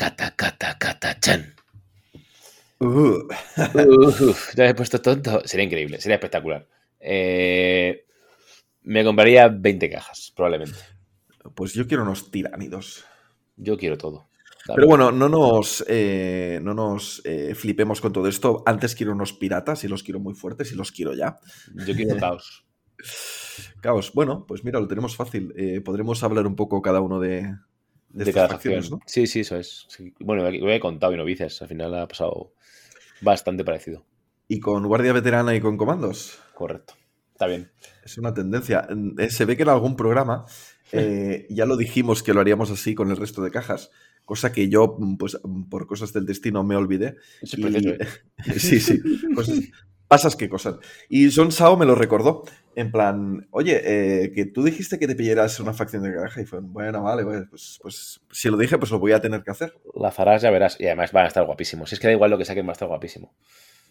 [0.00, 1.40] Kata, kata, kata, chan.
[2.80, 3.28] Uh,
[3.74, 5.42] Uf, ya me he puesto tonto.
[5.46, 6.66] Sería increíble, sería espectacular.
[6.98, 8.04] Eh,
[8.82, 10.78] me compraría 20 cajas, probablemente.
[11.54, 13.04] pues yo quiero unos tiránidos.
[13.56, 14.29] Yo quiero todo.
[14.66, 18.62] Pero bueno, no nos, eh, no nos eh, flipemos con todo esto.
[18.66, 21.38] Antes quiero unos piratas y los quiero muy fuertes y los quiero ya.
[21.86, 22.66] Yo quiero caos.
[23.80, 24.12] Caos.
[24.14, 25.52] Bueno, pues mira, lo tenemos fácil.
[25.56, 27.54] Eh, podremos hablar un poco cada uno de,
[28.10, 28.82] de, De cada facción.
[28.90, 29.00] ¿no?
[29.06, 29.86] Sí, sí, eso es.
[29.88, 30.12] Sí.
[30.20, 31.62] Bueno, lo he contado y novices.
[31.62, 32.52] Al final ha pasado
[33.20, 34.04] bastante parecido.
[34.48, 36.38] Y con guardia veterana y con comandos.
[36.54, 36.94] Correcto.
[37.32, 37.70] Está bien.
[38.04, 38.86] Es una tendencia.
[39.18, 40.44] Eh, Se ve que en algún programa
[40.92, 43.90] eh, ya lo dijimos que lo haríamos así con el resto de cajas.
[44.24, 47.16] Cosa que yo, mm, pues mm, por cosas del destino, me olvidé.
[48.56, 49.00] Sí, sí.
[49.34, 49.60] cosas-
[50.08, 50.76] pasas que cosas.
[51.08, 52.42] Y John Sao me lo recordó.
[52.74, 53.80] En plan, oye,
[54.24, 56.40] eh, que tú dijiste que te pillaras una facción de caja.
[56.40, 59.50] Y fue, bueno, vale, pues, pues, si lo dije, pues lo voy a tener que
[59.52, 59.74] hacer.
[59.94, 60.76] La farás, ya verás.
[60.80, 61.88] Y además van a estar guapísimos.
[61.90, 63.34] Si es que da igual lo que saquen, va a estar guapísimo.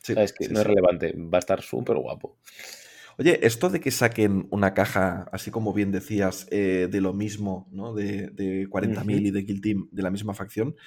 [0.01, 0.33] Sí, ¿Sabes?
[0.33, 0.69] Que sí, no es sí.
[0.69, 1.13] relevante.
[1.17, 2.37] Va a estar súper guapo.
[3.19, 7.67] Oye, esto de que saquen una caja, así como bien decías, eh, de lo mismo,
[7.69, 7.93] ¿no?
[7.93, 9.27] De, de 40.000 Ujú.
[9.27, 10.77] y de Kill Team de la misma facción,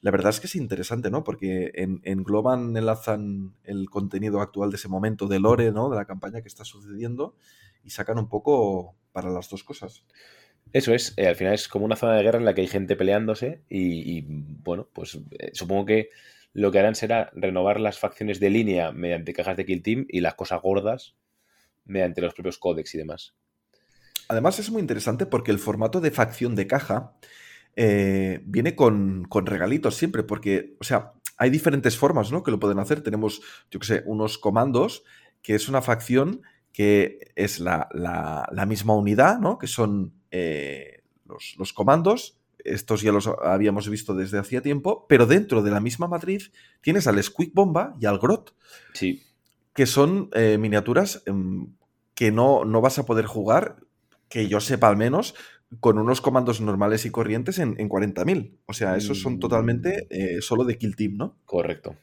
[0.00, 1.22] la verdad es que es interesante, ¿no?
[1.22, 5.90] Porque en, engloban, enlazan el contenido actual de ese momento, de lore, ¿no?
[5.90, 7.36] De la campaña que está sucediendo
[7.84, 10.06] y sacan un poco para las dos cosas.
[10.72, 12.68] Eso es, eh, al final es como una zona de guerra en la que hay
[12.68, 14.24] gente peleándose y, y,
[14.64, 16.08] bueno, pues eh, supongo que
[16.54, 20.20] lo que harán será renovar las facciones de línea mediante cajas de Kill Team y
[20.20, 21.16] las cosas gordas
[21.84, 23.34] mediante los propios códex y demás.
[24.28, 27.14] Además es muy interesante porque el formato de facción de caja
[27.76, 32.42] eh, viene con, con regalitos siempre, porque, o sea, hay diferentes formas, ¿no?
[32.42, 33.02] Que lo pueden hacer.
[33.02, 35.04] Tenemos, yo qué sé, unos comandos,
[35.42, 39.58] que es una facción que es la, la- la misma unidad, ¿no?
[39.58, 42.38] Que son eh, los, los comandos.
[42.64, 47.06] Estos ya los habíamos visto desde hacía tiempo, pero dentro de la misma matriz tienes
[47.08, 48.54] al Squeak Bomba y al Grot,
[48.94, 49.20] Sí,
[49.74, 51.68] que son eh, miniaturas em,
[52.14, 53.76] que no, no vas a poder jugar,
[54.28, 55.34] que yo sepa al menos,
[55.80, 58.58] con unos comandos normales y corrientes en, en 40.000.
[58.66, 59.38] O sea, esos son Mm.
[59.40, 61.38] totalmente eh, solo de Kill Team, ¿no?
[61.46, 61.96] correcto.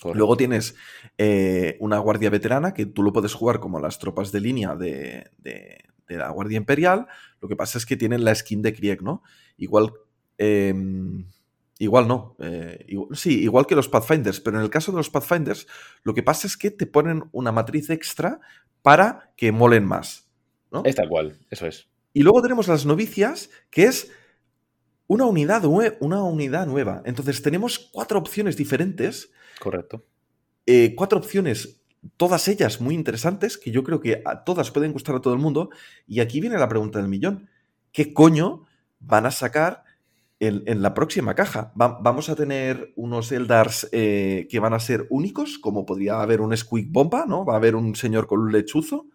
[0.00, 0.18] correcto.
[0.18, 0.74] Luego tienes
[1.18, 5.30] eh, una guardia veterana que tú lo puedes jugar como las tropas de línea de,
[5.38, 5.78] de-
[6.08, 7.06] de la Guardia Imperial.
[7.40, 9.22] Lo que pasa es que tienen la skin de Krieg, ¿no?
[9.56, 9.92] Igual.
[10.38, 11.26] em,
[11.78, 12.36] igual no.
[12.40, 14.40] eh, igual- sí, igual que los Pathfinders.
[14.40, 15.66] Pero en el caso de los Pathfinders,
[16.02, 18.40] lo que pasa es que te ponen una matriz extra
[18.82, 20.24] para que molen más.
[20.72, 20.82] ¿no?
[20.84, 21.88] es tal cual, eso es.
[22.12, 24.10] Y luego tenemos las novicias, que es
[25.06, 27.02] una unidad, una unidad nueva.
[27.04, 30.04] Entonces tenemos cuatro opciones diferentes Correcto.
[30.66, 31.80] eh, cuatro opciones,
[32.16, 35.40] todas ellas muy interesantes, que yo creo que a todas pueden gustar a todo el
[35.40, 35.70] mundo.
[36.06, 37.48] Y aquí viene la pregunta del millón.
[37.92, 38.64] ¿Qué coño
[38.98, 39.84] van a sacar
[40.40, 41.72] en, la próxima caja?
[41.80, 46.40] Va- ¿Vamos a tener unos Eldars eh, que van a ser únicos, como podría haber
[46.40, 47.44] un Squeak Bomba, ¿no?
[47.44, 49.06] ¿Va a haber un señor con un lechuzo?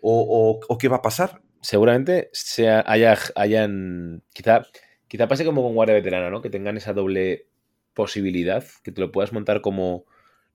[0.00, 1.42] ¿O, qué va a pasar?
[1.60, 4.22] Seguramente se ha- haya, hayan.
[4.32, 4.62] Quizá,
[5.08, 6.40] quizá pase como con Guardia Veterana, ¿no?
[6.42, 7.48] Que tengan esa doble
[7.94, 10.04] posibilidad, que te lo puedas montar como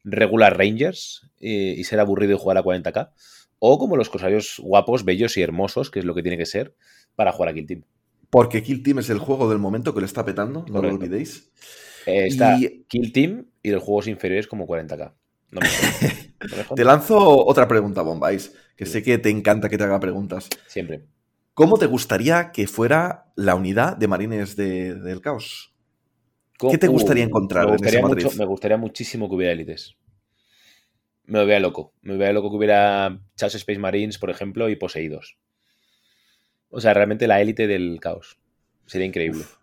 [0.03, 3.11] regular Rangers y ser aburrido y jugar a 40k.
[3.59, 6.75] O como los cosarios guapos, bellos y hermosos, que es lo que tiene que ser
[7.15, 7.83] para jugar a Kill Team.
[8.33, 11.51] Porque Kill Team es el juego del momento que lo está petando, no lo olvidéis.
[12.07, 15.13] Eh, está Y- Kill Team y los juegos inferiores como 40k.
[15.51, 15.93] No me jodas.
[16.43, 16.75] No me jodas.
[16.75, 20.49] Te lanzo otra pregunta, Bombais, que sé que te encanta que te haga preguntas.
[20.67, 21.05] Siempre.
[21.53, 25.73] ¿Cómo te gustaría que fuera la unidad de marines de- del caos?
[26.57, 28.39] ¿Qué te gustaría encontrar Uh, me en esa gustaría mucho- matriz?
[28.39, 29.95] Me gustaría muchísimo que hubiera élites.
[31.25, 31.93] Me volvería loco.
[32.01, 35.37] Me volvería loco que hubiera Chaos Space Marines, por ejemplo, y poseídos.
[36.73, 38.39] O sea, realmente la élite del caos.
[38.87, 39.41] Sería increíble.
[39.41, 39.57] Uf,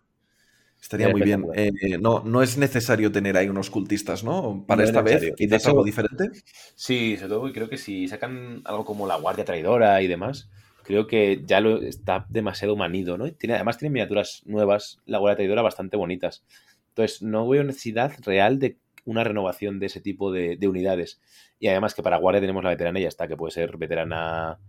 [0.81, 1.45] estaría muy bien.
[1.53, 4.63] Eh, no, no es necesario tener ahí unos cultistas, ¿no?
[4.65, 6.29] Para No es esta vez, quizás algo diferente.
[6.73, 10.49] Sí, sobre todo creo que si sacan algo como la Guardia Traidora y demás,
[10.83, 13.29] creo que ya lo está demasiado manido, ¿no?
[13.33, 16.45] Tiene, además tiene miniaturas nuevas, la Guardia Traidora, bastante bonitas.
[16.89, 21.19] Entonces, no veo necesidad real de una renovación de ese tipo de, de unidades.
[21.59, 24.59] Y además que para Guardia tenemos la veterana y ya está, que puede ser veterana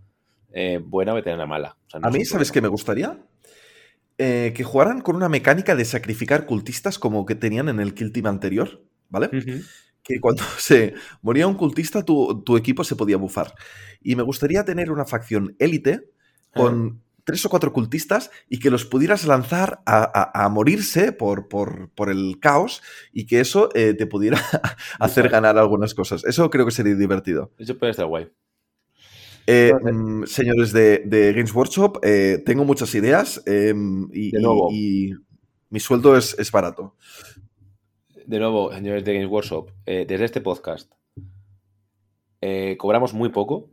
[0.53, 1.77] eh, buena o veterana mala.
[1.87, 3.19] O sea, no A mí, ¿sabes qué me gustaría?
[4.19, 8.11] Eh, que jugaran con una mecánica de sacrificar cultistas como que tenían en el Kill
[8.11, 9.29] Team anterior, ¿vale?
[10.03, 10.93] Que cuando se
[11.23, 13.55] moría un cultista, tu, tu equipo se podía bufar.
[14.01, 16.09] Y me gustaría tener una facción élite
[16.53, 21.47] con tres o cuatro cultistas y que los pudieras lanzar a, a- a morirse por,
[21.47, 22.83] por- por el caos
[23.13, 24.37] y que eso eh, te pudiera
[24.99, 26.23] hacer ganar algunas cosas.
[26.25, 27.51] Eso creo que sería divertido.
[27.57, 28.29] Eso puede estar guay.
[29.47, 33.73] Eh, mm, señores de, de Games Workshop, eh, tengo muchas ideas eh,
[34.11, 34.69] y, De nuevo.
[34.71, 35.13] y- y
[35.69, 36.95] mi sueldo es, es barato.
[38.25, 40.91] De nuevo, señores de Games Workshop, eh, desde este podcast
[42.77, 43.69] cobramos muy poco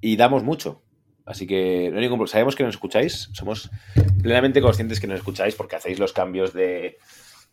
[0.00, 0.82] y damos mucho.
[1.26, 3.70] Así que no hay ningún pro- sabemos que nos escucháis, somos
[4.22, 6.98] plenamente conscientes que nos escucháis porque hacéis los cambios de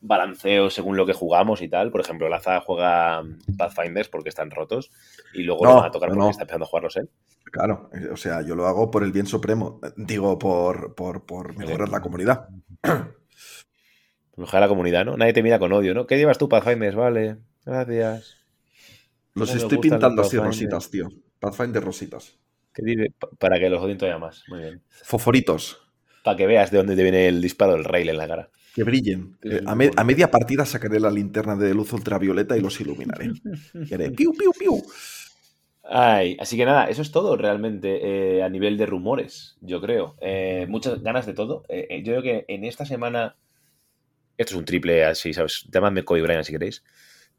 [0.01, 1.91] balanceo según lo que jugamos y tal.
[1.91, 3.23] Por ejemplo, Laza juega
[3.57, 4.91] Pathfinders porque están rotos
[5.33, 6.29] y luego No, lo van a tocar porque no.
[6.29, 7.09] está empezando a jugarlos él.
[7.51, 9.79] Claro, o sea, yo lo hago por el bien supremo.
[9.97, 12.47] Digo, por, por, por mejorar la comunidad.
[14.37, 15.17] Ojalá la comunidad, ¿no?
[15.17, 16.07] Nadie te mira con odio, ¿no?
[16.07, 16.95] ¿Qué llevas tú, Pathfinders?
[16.95, 18.37] Vale, gracias.
[19.33, 21.09] Los ¿Cómo me estoy pintando así rositas, tío.
[21.39, 22.37] Pathfinder rositas.
[22.73, 23.13] ¿Qué dice?
[23.19, 24.43] Pa- Para que los odien todavía más.
[24.47, 24.81] Muy bien.
[25.03, 25.77] Foforitos.
[26.23, 28.49] Para que veas de dónde te viene el disparo del rail en la cara.
[28.73, 29.37] Que brillen.
[29.43, 33.31] Eh, a, me- a media partida sacaré la linterna de luz ultravioleta y los iluminaré.
[33.73, 34.81] Y haré piu, piu, piu.
[35.83, 40.15] Ay, así que nada, eso es todo realmente eh, a nivel de rumores, yo creo.
[40.21, 41.63] Eh, muchas ganas de todo.
[41.69, 43.35] Eh, eh, yo creo que en esta semana,
[44.37, 45.67] esto es un triple así, ¿sabes?
[45.71, 46.83] Llamadme Cody Bryant si queréis.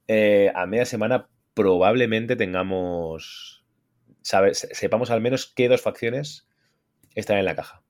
[0.09, 3.65] Eh, a media semana probablemente tengamos,
[4.23, 4.69] ¿sabes?
[4.73, 6.49] Sepamos al menos qué dos facciones
[7.15, 7.82] están en la caja.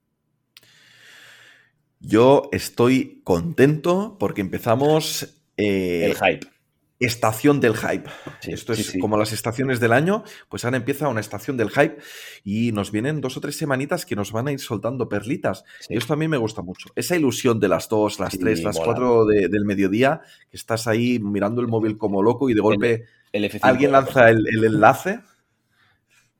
[2.03, 5.39] Yo estoy contento porque empezamos.
[5.57, 6.47] eh, El hype.
[6.99, 8.09] estación del hype.
[8.41, 8.99] Sí, Esto es sí, sí.
[9.01, 11.97] como las estaciones del año, pues ahora empieza una estación del hype
[12.45, 15.65] y nos vienen dos o tres semanitas que nos van a ir soltando perlitas.
[15.89, 16.91] Y esto a mí me gusta mucho.
[16.95, 18.85] Esa ilusión de las dos, las tres, las mola.
[18.87, 23.05] cuatro de- del mediodía, que estás ahí mirando el móvil como loco y de golpe
[23.33, 25.21] El F5, alguien lanza el, el enlace.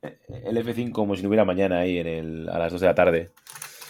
[0.01, 2.95] el F5 como si no hubiera mañana ahí en el, a las 2 de la
[2.95, 3.31] tarde.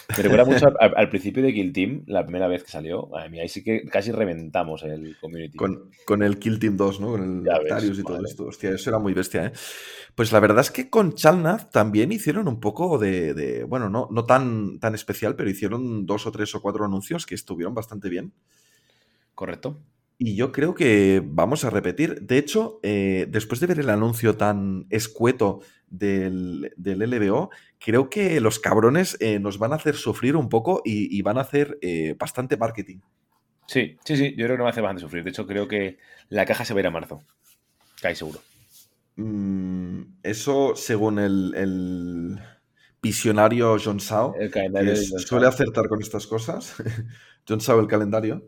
[0.10, 3.10] Me recuerda mucho al, al principio de Kill Team, la primera vez que salió.
[3.16, 5.58] Ahí sí que casi reventamos el community.
[5.58, 7.12] Con, con el Kill Team 2, ¿no?
[7.12, 8.46] Con el Octarius y todo esto.
[8.46, 9.52] Hostia, eso era muy bestia, ¿eh?
[10.16, 13.34] Pues la verdad es que con Chalnaz también hicieron un poco de.
[13.34, 17.26] de- bueno, no, no tan, tan especial, pero hicieron dos o tres o cuatro anuncios
[17.26, 18.34] que estuvieron bastante bien.
[19.36, 19.80] ¿Correcto?
[20.20, 22.22] Y yo creo que vamos a repetir.
[22.22, 25.62] De hecho, eh, después de ver el anuncio tan escueto
[25.94, 30.82] del, del LBO, creo que los cabrones eh, nos van a hacer sufrir un poco
[30.84, 33.00] y, y van a hacer eh, bastante marketing.
[33.68, 34.32] Sí, sí, sí.
[34.32, 35.24] Yo creo que no me hace bastante sufrir.
[35.24, 35.98] De hecho, creo que
[36.30, 37.22] la caja se va a ir a marzo.
[38.02, 38.40] Cae seguro.
[39.16, 42.40] Mm, eso según el, el
[43.02, 45.54] visionario John Sao, El que calendario John suele Sao.
[45.54, 46.76] acertar con estas cosas.
[47.48, 48.44] John Sao, el calendario.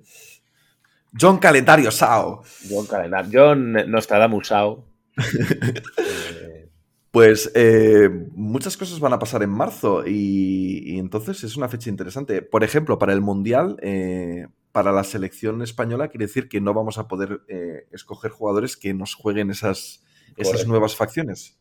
[1.18, 2.42] John Calendario Sao.
[2.70, 3.26] John Calendar.
[3.32, 4.86] John Nostradamus Sao.
[7.16, 11.90] Pues eh, muchas cosas van a pasar en marzo y, y entonces es una fecha
[11.90, 12.42] interesante.
[12.42, 16.98] Por ejemplo, para el Mundial, eh, para la selección española, quiere decir que no vamos
[16.98, 20.04] a poder eh, escoger jugadores que nos jueguen esas,
[20.36, 21.58] esas nuevas facciones.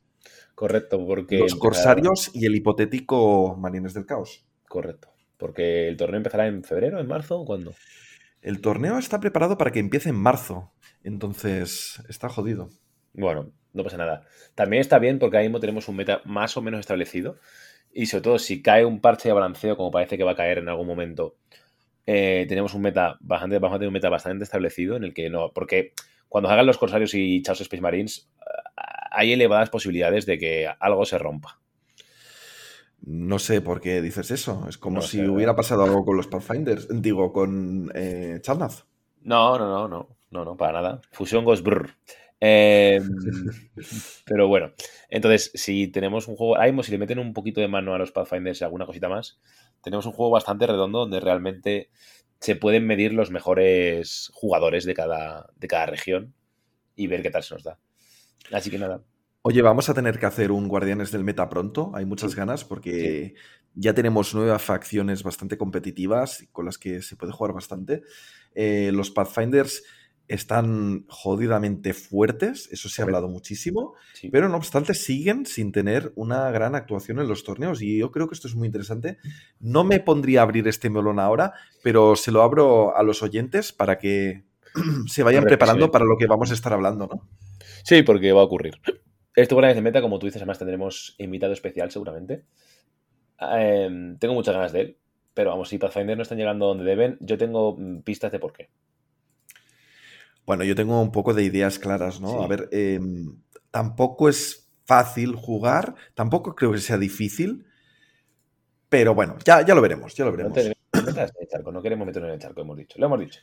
[0.57, 1.39] correcto, porque.
[1.39, 4.45] Los empezará- Corsarios y el hipotético Marines del Caos.
[4.69, 5.09] Correcto.
[5.37, 7.73] Porque el torneo empezará en febrero, en marzo, ¿o ¿cuándo?
[8.43, 10.73] El torneo está preparado para que empiece en marzo,
[11.05, 12.71] entonces está jodido.
[13.13, 14.23] Bueno, no pasa nada.
[14.55, 17.39] También está bien porque ahora mismo tenemos un meta más o menos establecido.
[17.93, 20.59] Y sobre todo, si cae un parche de balanceo, como parece que va a caer
[20.59, 21.37] en algún momento,
[22.07, 25.29] eh, tenemos un meta bastante, vamos a tener un meta bastante establecido en el que
[25.29, 25.53] no.
[25.53, 25.93] Porque
[26.29, 31.05] cuando hagan los Corsarios y Chaos Space Marines, eh, hay elevadas posibilidades de que algo
[31.05, 31.61] se rompa.
[33.07, 34.67] No sé por qué dices eso.
[34.69, 36.89] Es como No si hubiera pasado algo con los Pathfinders.
[36.91, 38.41] Digo, con eh.
[39.23, 41.01] No, no, no, no, no, no, para nada.
[41.13, 41.91] Fusión Ghost Brr.
[42.47, 43.01] Eh,
[44.27, 44.73] pero bueno,
[45.09, 47.99] entonces, si tenemos un juego, ahora mismo, si le meten un poquito de mano a
[47.99, 49.41] los Pathfinders y alguna cosita más,
[49.83, 51.89] tenemos un juego bastante redondo donde realmente
[52.41, 56.35] se pueden medir los mejores jugadores de cada, de cada región
[56.95, 57.79] y ver qué tal se nos da.
[58.53, 59.01] Así que nada,
[59.47, 61.93] Oye, vamos a tener que hacer un Guardianes del Meta pronto.
[61.95, 63.35] Hay muchas ganas porque
[63.75, 68.05] ya tenemos nuevas facciones bastante competitivas con las que se puede jugar bastante.
[68.55, 69.85] Eh, los Pathfinders
[70.29, 74.31] están jodidamente fuertes, eso se ha hablado muchísimo, sí.
[74.31, 78.29] pero no obstante siguen sin tener una gran actuación en los torneos y yo creo
[78.29, 79.19] que esto es muy interesante.
[79.61, 81.53] No me pondría a abrir este melón ahora,
[81.83, 84.45] pero se lo abro a los oyentes para que
[85.07, 87.29] se vayan preparando para lo que vamos a estar hablando, ¿no?
[87.83, 88.75] Sí, porque va a ocurrir.
[89.37, 92.45] Este Guardianes de Meta, como tú dices, además tendremos invitado especial seguramente.
[93.41, 94.99] Em, tengo muchas ganas de él,
[95.35, 98.53] pero vamos, si Pathfinder no están llegando donde deben, yo tengo mm, pistas de por
[98.53, 98.71] qué.
[100.47, 102.29] Bueno, yo tengo un poco de ideas claras, ¿no?
[102.31, 102.37] Sí.
[102.45, 103.37] A ver, em,
[103.71, 107.65] tampoco es fácil jugar, tampoco creo que sea difícil,
[108.89, 110.53] pero bueno, ya, ya lo veremos, ya lo veremos.
[110.57, 112.99] no te metas en el charco, no queremos meternos en el charco, hemos dicho.
[112.99, 113.41] Lo hemos dicho.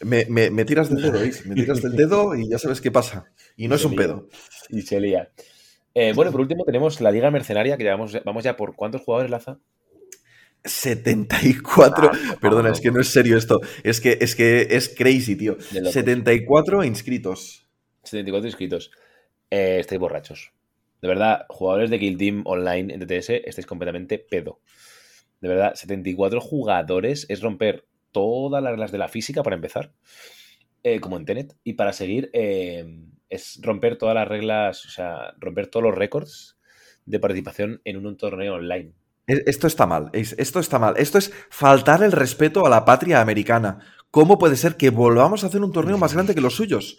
[0.00, 1.46] Me, me- me tiras del dedo, ¿veis?
[1.46, 3.26] Me tiras del dedo y ya sabes qué pasa.
[3.56, 4.00] Y no es un lía.
[4.00, 4.28] pedo.
[4.70, 5.30] Y se lía.
[5.94, 9.02] Eh, bueno, por último tenemos la Liga Mercenaria, que ya vamos, vamos ya por cuántos
[9.02, 9.58] jugadores, Laza.
[10.64, 12.10] 74.
[12.12, 13.60] Ah, Perdona, es que no es serio esto.
[13.82, 15.56] Es que es, que es crazy, tío.
[15.70, 15.94] De locos.
[15.94, 17.68] 74 inscritos.
[18.04, 18.90] 74 inscritos.
[19.50, 20.52] Eh, estáis borrachos.
[21.00, 24.60] De verdad, jugadores de Kill Team Online en TTS, estáis completamente pedo.
[25.40, 29.92] De verdad, 74 jugadores es romper todas las reglas de la física para empezar,
[30.84, 32.84] eh, como en Tenet, y para seguir eh,
[33.28, 36.58] es romper todas las reglas, o sea, romper todos los récords
[37.06, 38.92] de participación en un torneo online.
[39.26, 40.94] Esto está mal, es- esto está mal.
[40.96, 43.78] Esto es faltar el respeto a la patria americana.
[44.10, 46.98] ¿Cómo puede ser que volvamos a hacer un torneo más grande que los suyos?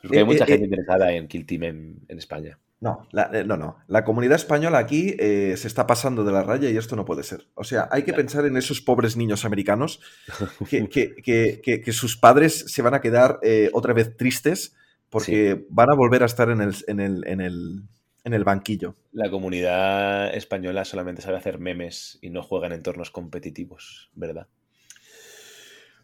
[0.00, 0.68] Porque hay Eh, mucha eh, gente eh.
[0.68, 2.58] interesada en Kill Team en, en España.
[2.80, 3.78] No, la- no, no.
[3.86, 7.46] La comunidad española aquí se está pasando de la raya y esto no puede ser.
[7.54, 8.22] O sea, hay que Claro.
[8.24, 10.00] pensar en esos pobres niños americanos
[10.68, 10.88] que,
[11.22, 13.38] que- que- sus padres se van a quedar
[13.72, 14.74] otra vez tristes
[15.10, 17.82] porque van a volver a estar en el, en el, en el,
[18.24, 18.96] en el banquillo.
[19.12, 24.48] La comunidad española solamente sabe hacer memes y no juega en entornos competitivos, ¿verdad?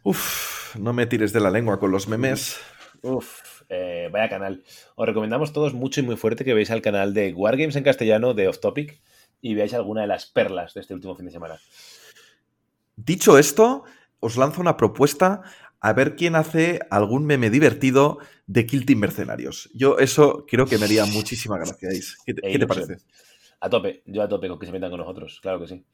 [0.03, 2.59] Uf, no me tires de la lengua con los memes.
[3.01, 4.63] Uf, eh, vaya canal.
[4.95, 8.33] Os recomendamos todos mucho y muy fuerte que veáis al canal de Wargames en castellano
[8.33, 9.01] de Off Topic
[9.41, 11.59] y veáis alguna de las perlas de este último fin de semana.
[12.95, 13.83] Dicho esto,
[14.19, 15.43] os lanzo una propuesta.
[15.81, 19.69] A ver quién hace algún meme divertido de Kill Team Mercenarios.
[19.73, 21.89] Yo eso creo que me haría muchísima gracia.
[22.25, 22.97] ¿Qué te, qué te parece?
[23.61, 25.85] A tope, yo a tope con que se metan con nosotros, claro que sí.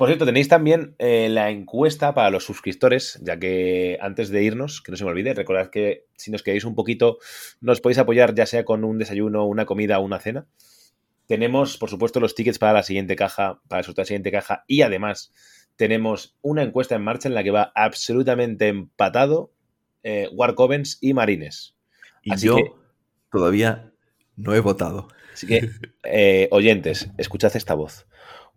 [0.00, 4.80] Por cierto, tenéis también eh, la encuesta para los suscriptores, ya que antes de irnos,
[4.80, 7.18] que no se me olvide, recordad que si nos queréis un poquito,
[7.60, 10.46] nos podéis apoyar ya sea con un desayuno, una comida o una cena.
[11.26, 14.30] Tenemos, por supuesto, los tickets para la siguiente caja, para el sorteo de la siguiente
[14.30, 15.34] caja, y además
[15.80, 19.50] tenemos una encuesta en marcha en la que va absolutamente empatado
[20.02, 21.74] eh, Warcovens y Marines.
[22.22, 22.70] Y Así yo que-
[23.32, 23.90] todavía
[24.36, 25.08] no he votado.
[25.32, 25.70] Así que,
[26.04, 28.06] eh, oyentes, escuchad esta voz.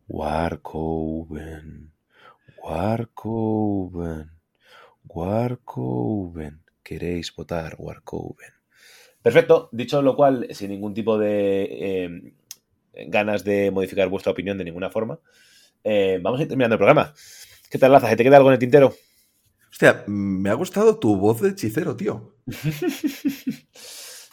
[0.10, 1.94] Warcoven,
[2.62, 4.32] Warcoven,
[5.08, 6.62] Warcoven.
[6.84, 8.52] ¿Queréis votar Warcoven?
[9.22, 9.70] Perfecto.
[9.72, 12.34] Dicho lo cual, sin ningún tipo de eh,
[13.08, 15.20] ganas de modificar vuestra opinión de ninguna forma,
[15.84, 17.14] eh, vamos a ir terminando el programa.
[17.70, 18.16] ¿Qué tal, Laza?
[18.16, 18.94] ¿Te queda algo en el tintero?
[19.72, 22.36] Hostia, me ha gustado tu voz de hechicero, tío.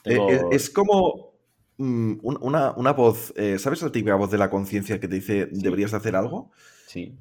[0.02, 1.34] Eh, Tengo- eh, es como
[1.76, 5.16] mm, un- una, una voz, eh, ¿sabes la típica voz de la conciencia que te
[5.16, 6.50] dice deberías de hacer algo?
[6.86, 7.14] Sí.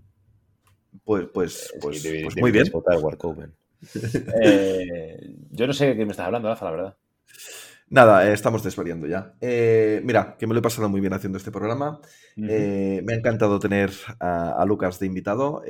[1.03, 2.69] Pues, pues, Sí, pues, debe- pues muy bien.
[2.71, 2.97] votar.
[4.41, 6.97] Eh, yo no sé de qué me estás hablando, Laza, la verdad.
[7.89, 9.33] Nada, eh, estamos desvariando ya.
[9.41, 11.99] Eh, mira, que me lo he pasado muy bien haciendo este programa.
[12.37, 15.63] Eh, me ha encantado tener a, a Lucas de invitado.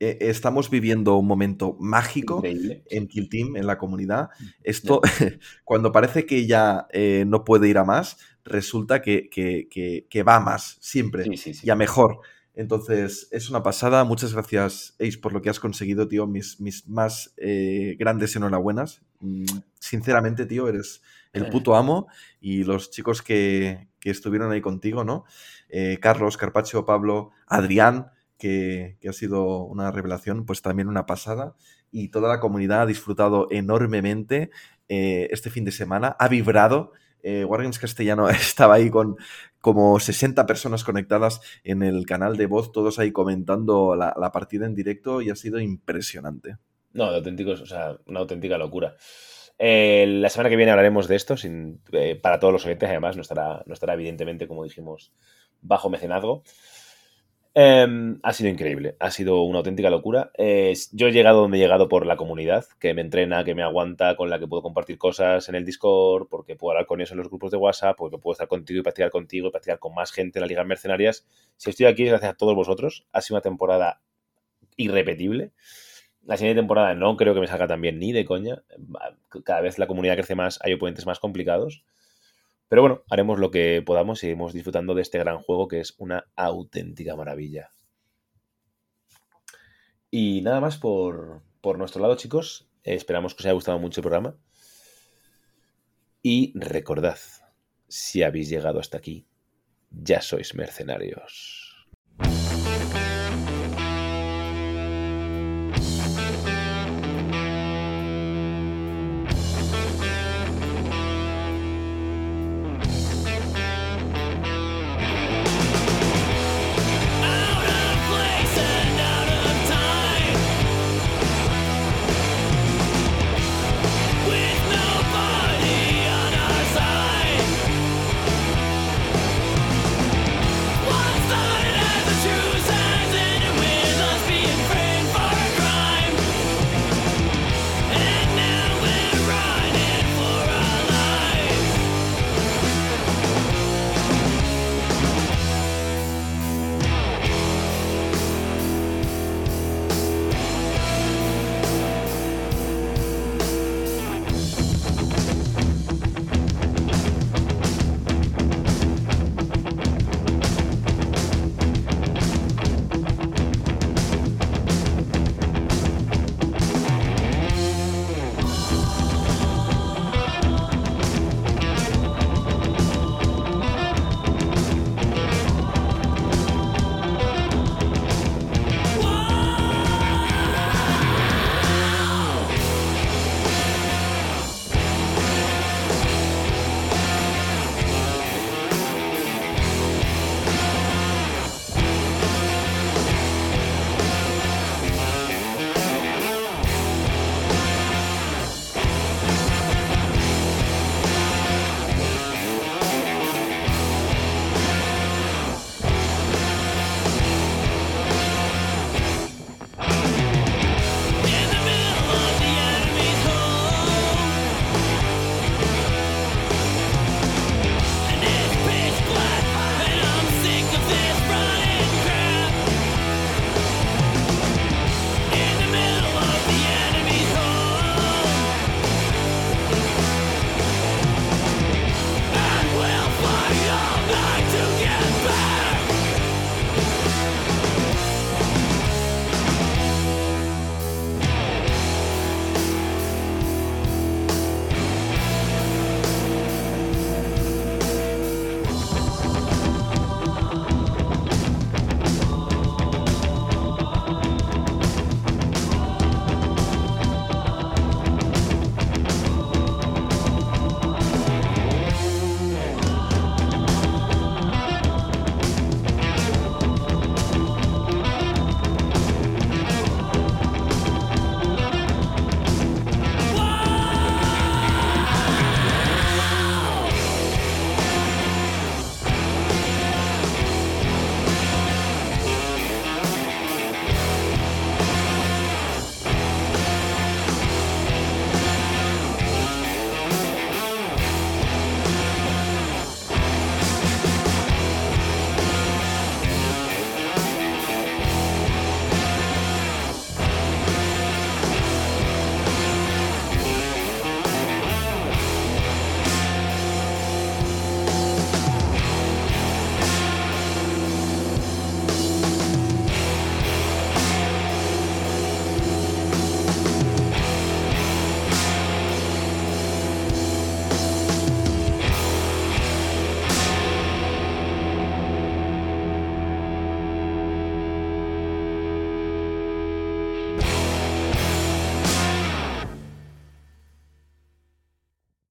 [0.00, 2.84] Estamos viviendo un momento mágico Increíble.
[2.88, 4.28] en Kill Team, en la comunidad.
[4.62, 5.00] Esto,
[5.64, 6.86] cuando parece que ya
[7.26, 11.36] no puede ir a más, resulta que, que- que- que va a más, siempre, Sí,
[11.36, 11.66] sí, sí.
[11.66, 12.20] y a mejor.
[12.58, 14.02] Entonces, es una pasada.
[14.02, 16.26] Muchas gracias, Ace, por lo que has conseguido, tío.
[16.26, 19.00] Mis, mis más eh, grandes enhorabuenas.
[19.20, 19.44] Mm,
[19.78, 21.00] Sinceramente, tío, eres
[21.32, 22.08] el puto amo.
[22.40, 25.24] Y los chicos que, que estuvieron ahí contigo, ¿no?
[25.68, 31.54] Eh, Carlos, Carpacho, Pablo, Adrián, que, que ha sido una revelación, pues también una pasada.
[31.92, 34.50] Y toda la comunidad ha disfrutado enormemente
[34.88, 36.16] eh, este fin de semana.
[36.18, 36.90] Ha vibrado.
[37.22, 39.16] Eh, Wargames Castellano estaba ahí con
[39.60, 44.74] como 60 personas conectadas en el canal de voz, todos ahí comentando la, partida en
[44.74, 46.56] directo y ha sido impresionante.
[46.92, 48.96] No, de auténticos, o sea, una auténtica locura.
[49.58, 51.34] Eh, la semana que viene hablaremos de esto
[51.92, 55.12] eh, para todos los oyentes, además, no estará, no estará evidentemente, como dijimos,
[55.60, 56.44] bajo mecenazgo.
[57.60, 60.30] Em, ha sido increíble, ha sido una auténtica locura.
[60.38, 63.64] Eh, yo he llegado donde he llegado por la comunidad, que me entrena, que me
[63.64, 67.10] aguanta, con la que puedo compartir cosas en el Discord, porque puedo hablar con ellos
[67.10, 69.92] en los grupos de WhatsApp, porque puedo estar contigo y practicar contigo y practicar con
[69.92, 71.26] más gente en la Liga Mercenarias.
[71.56, 73.08] Si estoy aquí es gracias a todos vosotros.
[73.12, 74.00] Ha sido una temporada
[74.76, 75.50] irrepetible.
[76.22, 78.62] La siguiente temporada no creo que me salga tan bien ni de coña.
[79.44, 81.82] Cada vez la comunidad crece más, hay oponentes más complicados.
[82.68, 85.94] Pero bueno, haremos lo que podamos y seguimos disfrutando de este gran juego que es
[85.98, 87.70] una auténtica maravilla.
[90.10, 92.68] Y nada más por, por nuestro lado, chicos.
[92.82, 94.36] Esperamos que os haya gustado mucho el programa.
[96.22, 97.18] Y recordad,
[97.88, 99.26] si habéis llegado hasta aquí,
[99.90, 101.88] ya sois mercenarios.